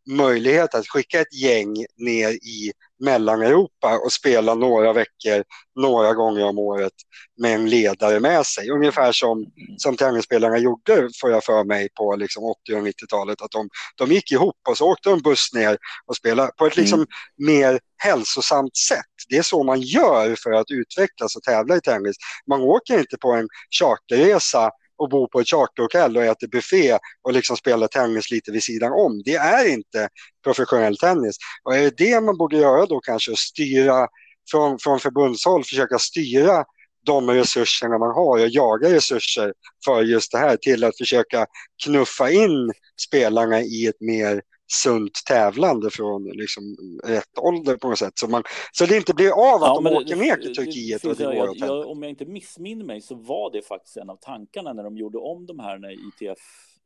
[0.07, 5.44] möjlighet att skicka ett gäng ner i Mellaneuropa och spela några veckor,
[5.80, 6.92] några gånger om året
[7.40, 8.70] med en ledare med sig.
[8.70, 9.46] Ungefär som,
[9.76, 13.42] som tennisspelarna gjorde, får jag för mig, på liksom 80 och 90-talet.
[13.42, 16.76] Att de, de gick ihop och så åkte de buss ner och spelade på ett
[16.76, 17.09] liksom mm.
[17.38, 19.07] mer hälsosamt sätt.
[19.28, 22.16] Det är så man gör för att utvecklas och tävla i tennis.
[22.46, 24.70] Man åker inte på en charterresa
[25.03, 28.92] och bo på ett charterhotell och äter buffé och liksom spelar tennis lite vid sidan
[28.92, 29.22] om.
[29.24, 30.09] Det är inte
[30.44, 31.36] professionell tennis.
[31.62, 34.09] Och är det det man borde göra då kanske, styra
[34.50, 36.64] från, från förbundshåll, försöka styra
[37.07, 39.53] de resurserna man har och jaga resurser
[39.84, 41.46] för just det här till att försöka
[41.84, 42.72] knuffa in
[43.09, 44.42] spelarna i ett mer
[44.73, 48.18] sunt tävlande från liksom rätt ålder på något sätt.
[48.18, 48.43] Så, man,
[48.73, 51.05] så det inte blir av att ja, de åker ner till Turkiet.
[51.05, 54.16] och jag, jag, jag, om jag inte missminner mig så var det faktiskt en av
[54.16, 56.39] tankarna när de gjorde om de här när ITF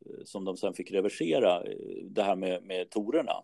[0.06, 1.76] eh, som de sen fick reversera, eh,
[2.10, 3.34] det här med, med torerna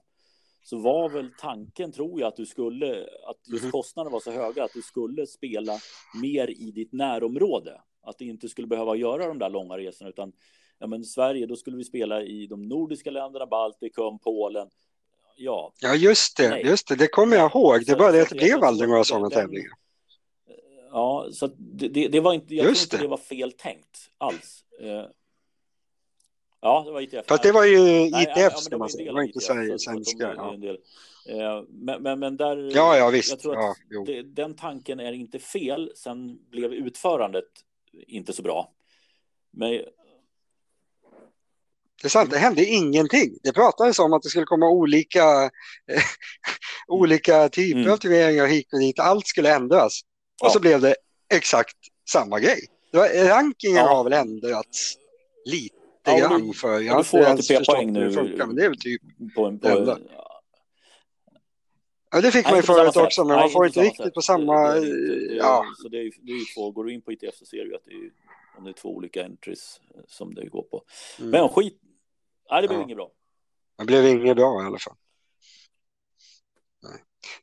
[0.65, 3.73] så var väl tanken, tror jag, att du skulle, att just mhm.
[3.73, 5.79] kostnaderna var så höga att du skulle spela
[6.23, 7.81] mer i ditt närområde.
[8.03, 10.33] Att du inte skulle behöva göra de där långa resorna, utan
[10.83, 14.69] ja, men Sverige, då skulle vi spela i de nordiska länderna, Baltikum, Polen.
[15.37, 16.67] Ja, ja just det, Nej.
[16.67, 17.87] just det, det kommer jag ihåg.
[17.87, 19.73] Det var det det blev aldrig några sådana tävlingar.
[20.91, 23.11] Ja, så det, det, var inte, jag just tror inte det.
[23.11, 24.65] var fel tänkt alls.
[24.81, 25.07] Eh,
[26.65, 27.27] Ja, det var ITF.
[27.29, 29.41] Fast det var ju ITF ja, ska man säga, det var inte
[29.79, 30.35] svenska.
[30.37, 30.55] Ja.
[31.27, 33.31] Eh, men, men, men, där, ja, ja, visst.
[33.31, 35.93] jag tror att ja, det, den tanken är inte fel.
[35.95, 37.49] Sen blev utförandet
[37.93, 38.73] inte så bra.
[39.51, 39.81] Men...
[42.03, 43.39] Det är sant, det hände ingenting.
[43.43, 45.51] Det pratades om att det skulle komma olika,
[46.89, 47.93] olika typer mm.
[47.93, 48.99] av turneringar hit och dit.
[48.99, 50.01] Allt skulle ändras.
[50.43, 50.95] Och så blev det
[51.35, 51.77] exakt
[52.11, 52.61] samma grej.
[53.29, 53.95] rankingen ja.
[53.95, 54.95] har väl ändrats
[55.45, 55.75] lite
[56.05, 56.81] ja, grann för.
[56.81, 59.03] Jag har inte ens förstått hur det funkar, men det är väl typ
[59.35, 59.99] på en, på enda.
[62.11, 64.77] Ja, det fick man ju förut också, men man får inte riktigt på samma...
[65.31, 65.65] Ja.
[65.83, 67.75] Så det är, det är ju två, går du in på ITF så ser du
[67.75, 68.11] att det är,
[68.59, 70.83] om det är två olika entries eh, som det går på.
[71.19, 71.31] Mm.
[71.31, 71.79] Men skit,
[72.51, 72.85] nej det blev ja.
[72.85, 73.11] inget bra.
[73.79, 74.95] Det blev inget bra i alla fall.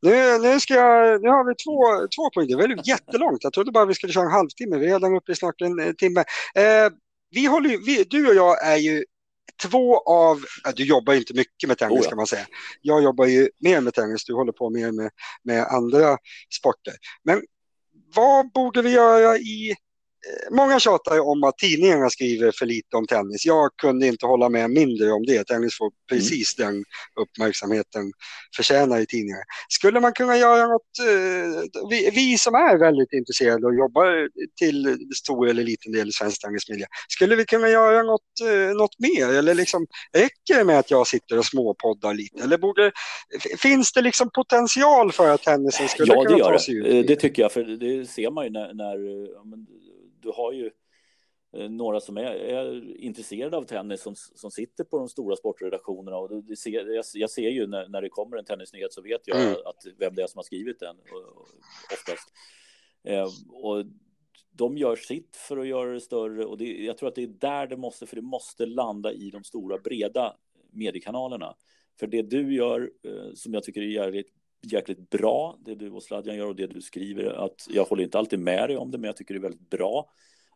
[0.01, 2.47] Nu, nu, ska jag, nu har vi två, två poäng.
[2.47, 3.43] Det är jättelångt.
[3.43, 4.77] Jag trodde bara vi skulle köra en halvtimme.
[4.77, 6.19] Vi är redan uppe i snart en timme.
[6.55, 6.91] Eh,
[7.31, 9.03] vi håller, vi, du och jag är ju
[9.61, 10.43] två av,
[10.75, 12.09] du jobbar inte mycket med tennis oh ja.
[12.09, 12.45] kan man säga.
[12.81, 15.11] Jag jobbar ju mer med tennis, du håller på mer med,
[15.43, 16.17] med andra
[16.59, 16.93] sporter.
[17.23, 17.41] Men
[18.15, 19.75] vad borde vi göra i
[20.51, 23.45] många tjatar ju om att tidningarna skriver för lite om tennis.
[23.45, 25.43] Jag kunde inte hålla med mindre om det.
[25.43, 26.73] Tennis får precis mm.
[26.73, 26.83] den
[27.21, 28.11] uppmärksamheten
[28.55, 29.43] förtjänar i tidningar.
[29.69, 34.97] Skulle man kunna göra något, eh, vi, vi, som är väldigt intresserade och jobbar till
[35.15, 39.33] stor eller liten del i svensk tennismiljö, skulle vi kunna göra något, eh, något mer?
[39.33, 42.43] Eller liksom, räcker det med att jag sitter och småpoddar lite?
[42.43, 42.91] Eller borde,
[43.57, 46.95] finns det liksom potential för att tennisen skulle ja, kunna ta sig ut?
[46.95, 48.95] Ja, det tycker jag, för det ser man ju när, när
[50.21, 50.71] du har ju
[51.53, 56.17] eh, några som är, är, intresserade av tennis som, som sitter på de stora sportredaktionerna
[56.17, 59.21] och det ser, jag, jag, ser ju när, när det kommer en tennisnyhet så vet
[59.25, 59.53] jag mm.
[59.65, 60.95] att vem det är som har skrivit den
[61.93, 62.33] oftast.
[63.03, 63.85] Eh, och
[64.51, 67.27] de gör sitt för att göra det större och det, jag tror att det är
[67.27, 70.37] där det måste, för det måste landa i de stora breda
[70.71, 71.55] mediekanalerna.
[71.99, 76.03] För det du gör, eh, som jag tycker är jävligt jäkligt bra, det du och
[76.03, 77.25] Sladjan gör och det du skriver.
[77.25, 79.69] Att jag håller inte alltid med dig om det, men jag tycker det är väldigt
[79.69, 80.11] bra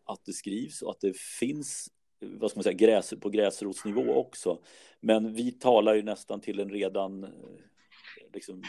[0.05, 1.89] att det skrivs och att det finns
[2.25, 4.59] vad ska man säga, gräs, på gräsrotsnivå också.
[4.99, 7.27] Men vi talar ju nästan till en redan,
[8.33, 8.63] liksom,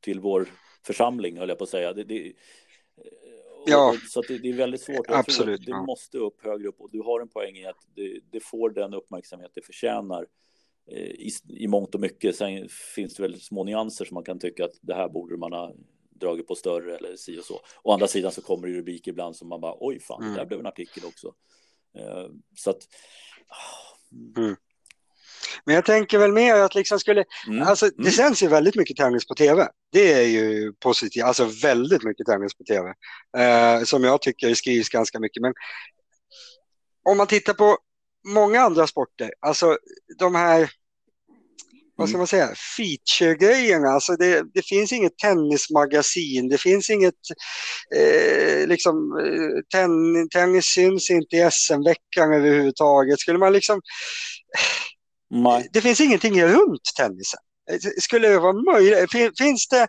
[0.00, 0.48] till vår
[0.86, 1.92] församling, höll jag på att säga.
[1.92, 2.32] Det, det,
[3.66, 5.08] ja, så det, det, är väldigt svårt.
[5.08, 5.82] Jag absolut, det ja.
[5.82, 8.94] måste upp högre upp och du har en poäng i att det, det får den
[8.94, 10.49] uppmärksamhet det förtjänar Eh,
[10.88, 12.36] i, i mångt och mycket.
[12.36, 15.52] Sen finns det väl små nyanser som man kan tycka att det här borde man
[15.52, 15.74] ha
[16.20, 17.60] dragit på större eller si och så.
[17.82, 20.34] Å andra sidan så kommer det rubriker ibland som man bara oj fan, mm.
[20.34, 21.28] det där blev en artikel också.
[21.98, 22.78] Uh, så att.
[24.36, 24.56] Mm.
[25.64, 27.62] Men jag tänker väl mer att liksom skulle, mm.
[27.62, 28.12] alltså det mm.
[28.12, 29.68] sänds ju väldigt mycket tennis på tv.
[29.92, 32.88] Det är ju positivt, alltså väldigt mycket tennis på tv.
[33.38, 35.42] Uh, som jag tycker skrivs ganska mycket.
[35.42, 35.54] Men
[37.10, 37.78] om man tittar på
[38.28, 39.78] många andra sporter, alltså
[40.18, 40.70] de här
[42.00, 42.20] vad ska mm.
[42.20, 43.88] man säga, feature-grejerna.
[43.88, 47.14] Alltså det, det, finns inget tennismagasin, det finns inget,
[47.96, 53.20] eh, liksom, eh, ten, tennis syns inte i SM-veckan överhuvudtaget.
[53.20, 53.80] Skulle man liksom,
[55.30, 55.68] Nej.
[55.72, 57.40] det finns ingenting runt tennisen.
[58.00, 59.86] Skulle det vara möjligt, finns det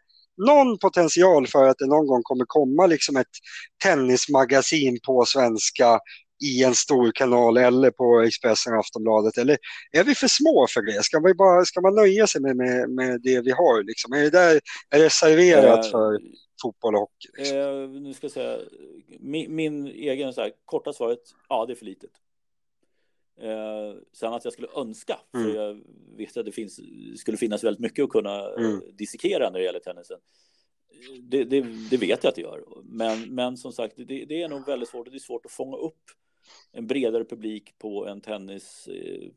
[0.47, 3.35] någon potential för att det någon gång kommer komma liksom ett
[3.83, 5.99] tennismagasin på svenska
[6.41, 9.37] i en stor kanal eller på Expressen och Aftonbladet?
[9.37, 9.57] Eller
[9.91, 11.03] är vi för små för det?
[11.03, 13.83] Ska, vi bara, ska man nöja sig med, med, med det vi har?
[13.83, 14.13] Liksom?
[14.13, 16.19] Är det där är reserverat äh, för
[16.61, 17.29] fotboll och hockey?
[17.37, 17.57] Liksom?
[17.57, 18.59] Äh, nu ska jag säga,
[19.19, 21.19] min, min egen så här, korta svaret,
[21.49, 22.11] ja det är för litet.
[23.41, 25.45] Eh, sen att jag skulle önska, mm.
[25.45, 25.81] för jag
[26.17, 26.79] vet att det finns,
[27.15, 28.81] skulle finnas väldigt mycket att kunna mm.
[28.93, 30.19] dissekera när det gäller tennisen.
[31.19, 34.49] Det, det, det, vet jag att det gör, men, men som sagt, det, det, är
[34.49, 36.01] nog väldigt svårt och det är svårt att fånga upp
[36.71, 38.87] en bredare publik på en tennis.
[38.87, 39.29] Eh,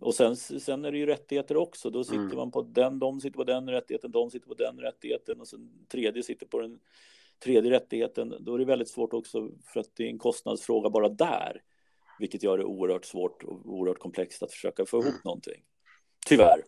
[0.00, 1.90] och sen, sen är det ju rättigheter också.
[1.90, 2.36] Då sitter mm.
[2.36, 5.86] man på den, de sitter på den rättigheten, de sitter på den rättigheten och sen
[5.88, 6.80] tredje sitter på den
[7.40, 11.08] tredje rättigheten, då är det väldigt svårt också för att det är en kostnadsfråga bara
[11.08, 11.62] där.
[12.18, 15.20] Vilket gör det oerhört svårt och oerhört komplext att försöka få ihop mm.
[15.24, 15.62] någonting.
[16.26, 16.62] Tyvärr.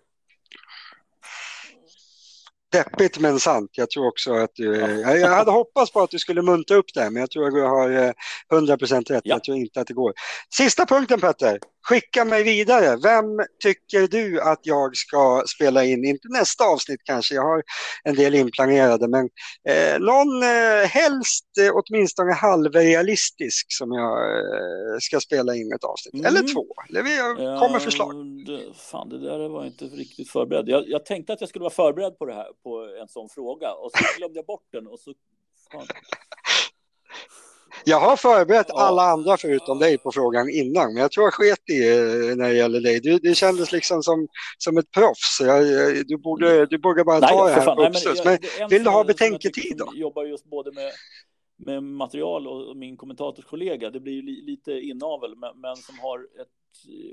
[2.72, 3.70] Deppigt men sant.
[3.72, 4.76] Jag tror också att du...
[4.76, 5.16] Ja.
[5.16, 7.62] Jag hade hoppats på att du skulle munta upp det, men jag tror att du
[7.62, 8.14] har
[8.52, 9.08] 100% eh, rätt.
[9.08, 9.20] Ja.
[9.24, 10.12] Jag tror inte att det går.
[10.54, 11.58] Sista punkten Petter.
[11.82, 12.96] Skicka mig vidare.
[12.96, 16.04] Vem tycker du att jag ska spela in?
[16.04, 17.62] Inte nästa avsnitt kanske, jag har
[18.04, 19.28] en del inplanerade, men
[19.68, 26.14] eh, någon eh, helst eh, åtminstone halvrealistisk som jag eh, ska spela in ett avsnitt.
[26.14, 26.26] Mm.
[26.26, 26.66] Eller två.
[26.88, 27.16] Eller vi
[27.58, 28.14] kommer förslag.
[28.46, 30.68] Det, fan, det där var inte riktigt förberedd.
[30.68, 33.72] Jag, jag, tänkte att jag skulle vara förberedd på det här, på en sån fråga,
[33.72, 35.14] och så glömde jag bort den och så
[35.72, 35.86] fan.
[37.84, 38.80] Jag har förberett ja.
[38.80, 42.48] alla andra förutom dig på frågan innan, men jag tror jag sket i eh, när
[42.48, 43.00] det gäller dig.
[43.00, 45.40] Du, det kändes liksom som, som ett proffs.
[45.40, 45.64] Jag,
[46.06, 48.24] du, borde, du borde bara ta Nej, det här på uppstuds.
[48.24, 49.84] Men, men vill du ha betänketid då?
[49.86, 50.90] Jag jobbar just både med,
[51.66, 53.90] med material och min kommentatorskollega.
[53.90, 56.48] Det blir ju li, lite inavel, men, men som har ett,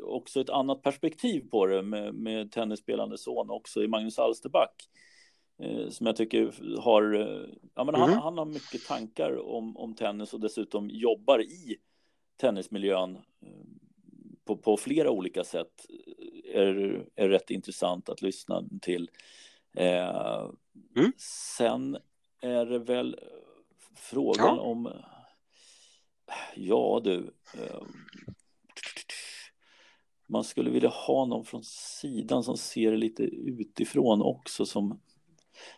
[0.04, 4.90] också ett annat perspektiv på det med, med tennisspelande son också i Magnus Alsterback.
[5.60, 8.02] Eh, som jag tycker har, eh, ja, men mm.
[8.02, 11.78] han, han, har mycket tankar om, om tennis och dessutom jobbar i
[12.38, 13.50] tennismiljön eh,
[14.46, 15.86] på, på flera olika sätt
[16.54, 19.10] är, är rätt intressant att lyssna till.
[19.78, 20.50] Eh,
[20.96, 21.12] mm.
[21.58, 21.98] Sen
[22.42, 23.20] är det väl
[23.96, 24.62] frågan ja.
[24.62, 24.92] om,
[26.56, 27.82] ja du, eh,
[30.28, 35.00] man skulle vilja ha någon från sidan som ser lite utifrån också som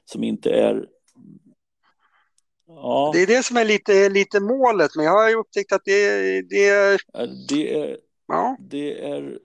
[0.05, 0.87] som inte är
[2.75, 3.11] Ja.
[3.13, 6.41] Det är det som är lite, lite målet, men jag har ju upptäckt att det,
[6.41, 6.97] det,
[7.49, 7.97] det är...
[8.27, 8.57] Ja.
[8.59, 9.39] Det är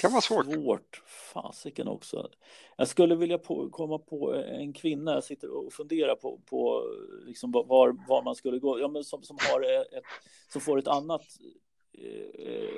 [0.00, 0.46] kan vara svårt.
[0.46, 1.02] svårt.
[1.06, 2.30] Fasiken också.
[2.76, 6.82] Jag skulle vilja på, komma på en kvinna, jag sitter och funderar på, på
[7.26, 10.04] liksom var, var man skulle gå, ja, men som, som, har ett,
[10.52, 11.22] som får ett annat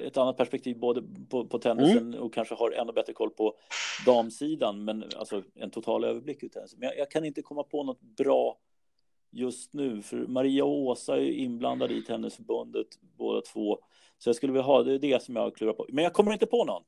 [0.05, 2.21] ett annat perspektiv både på, på tennisen mm.
[2.21, 3.55] och kanske har ännu bättre koll på
[4.07, 6.75] damsidan, men alltså en total överblick utav tennis.
[6.77, 8.59] Men jag, jag, kan inte komma på något bra
[9.31, 13.79] just nu, för Maria och Åsa är inblandade i Tennisförbundet båda två.
[14.19, 15.87] Så jag skulle vilja ha, det är det som jag klurar på.
[15.89, 16.83] Men jag kommer inte på någon.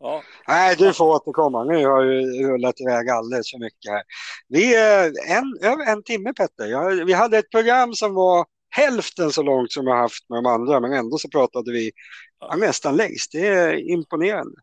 [0.00, 0.22] Ja.
[0.48, 1.64] Nej, du får återkomma.
[1.64, 4.02] Nu har du rullat iväg alldeles för mycket här.
[4.48, 6.66] Vi är en, över en timme Petter.
[6.66, 10.46] Jag, vi hade ett program som var hälften så långt som jag haft med de
[10.46, 11.92] andra, men ändå så pratade vi
[12.40, 13.32] ja, nästan längst.
[13.32, 14.60] Det är imponerande.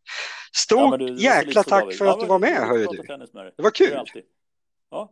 [0.56, 3.02] Stort ja, du, jäkla tack för att du var med, hörru du.
[3.58, 4.04] Det var kul.
[4.92, 5.12] Ja.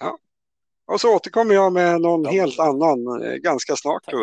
[0.00, 0.18] ja.
[0.86, 4.06] Och så återkommer jag med någon helt annan eh, ganska snart.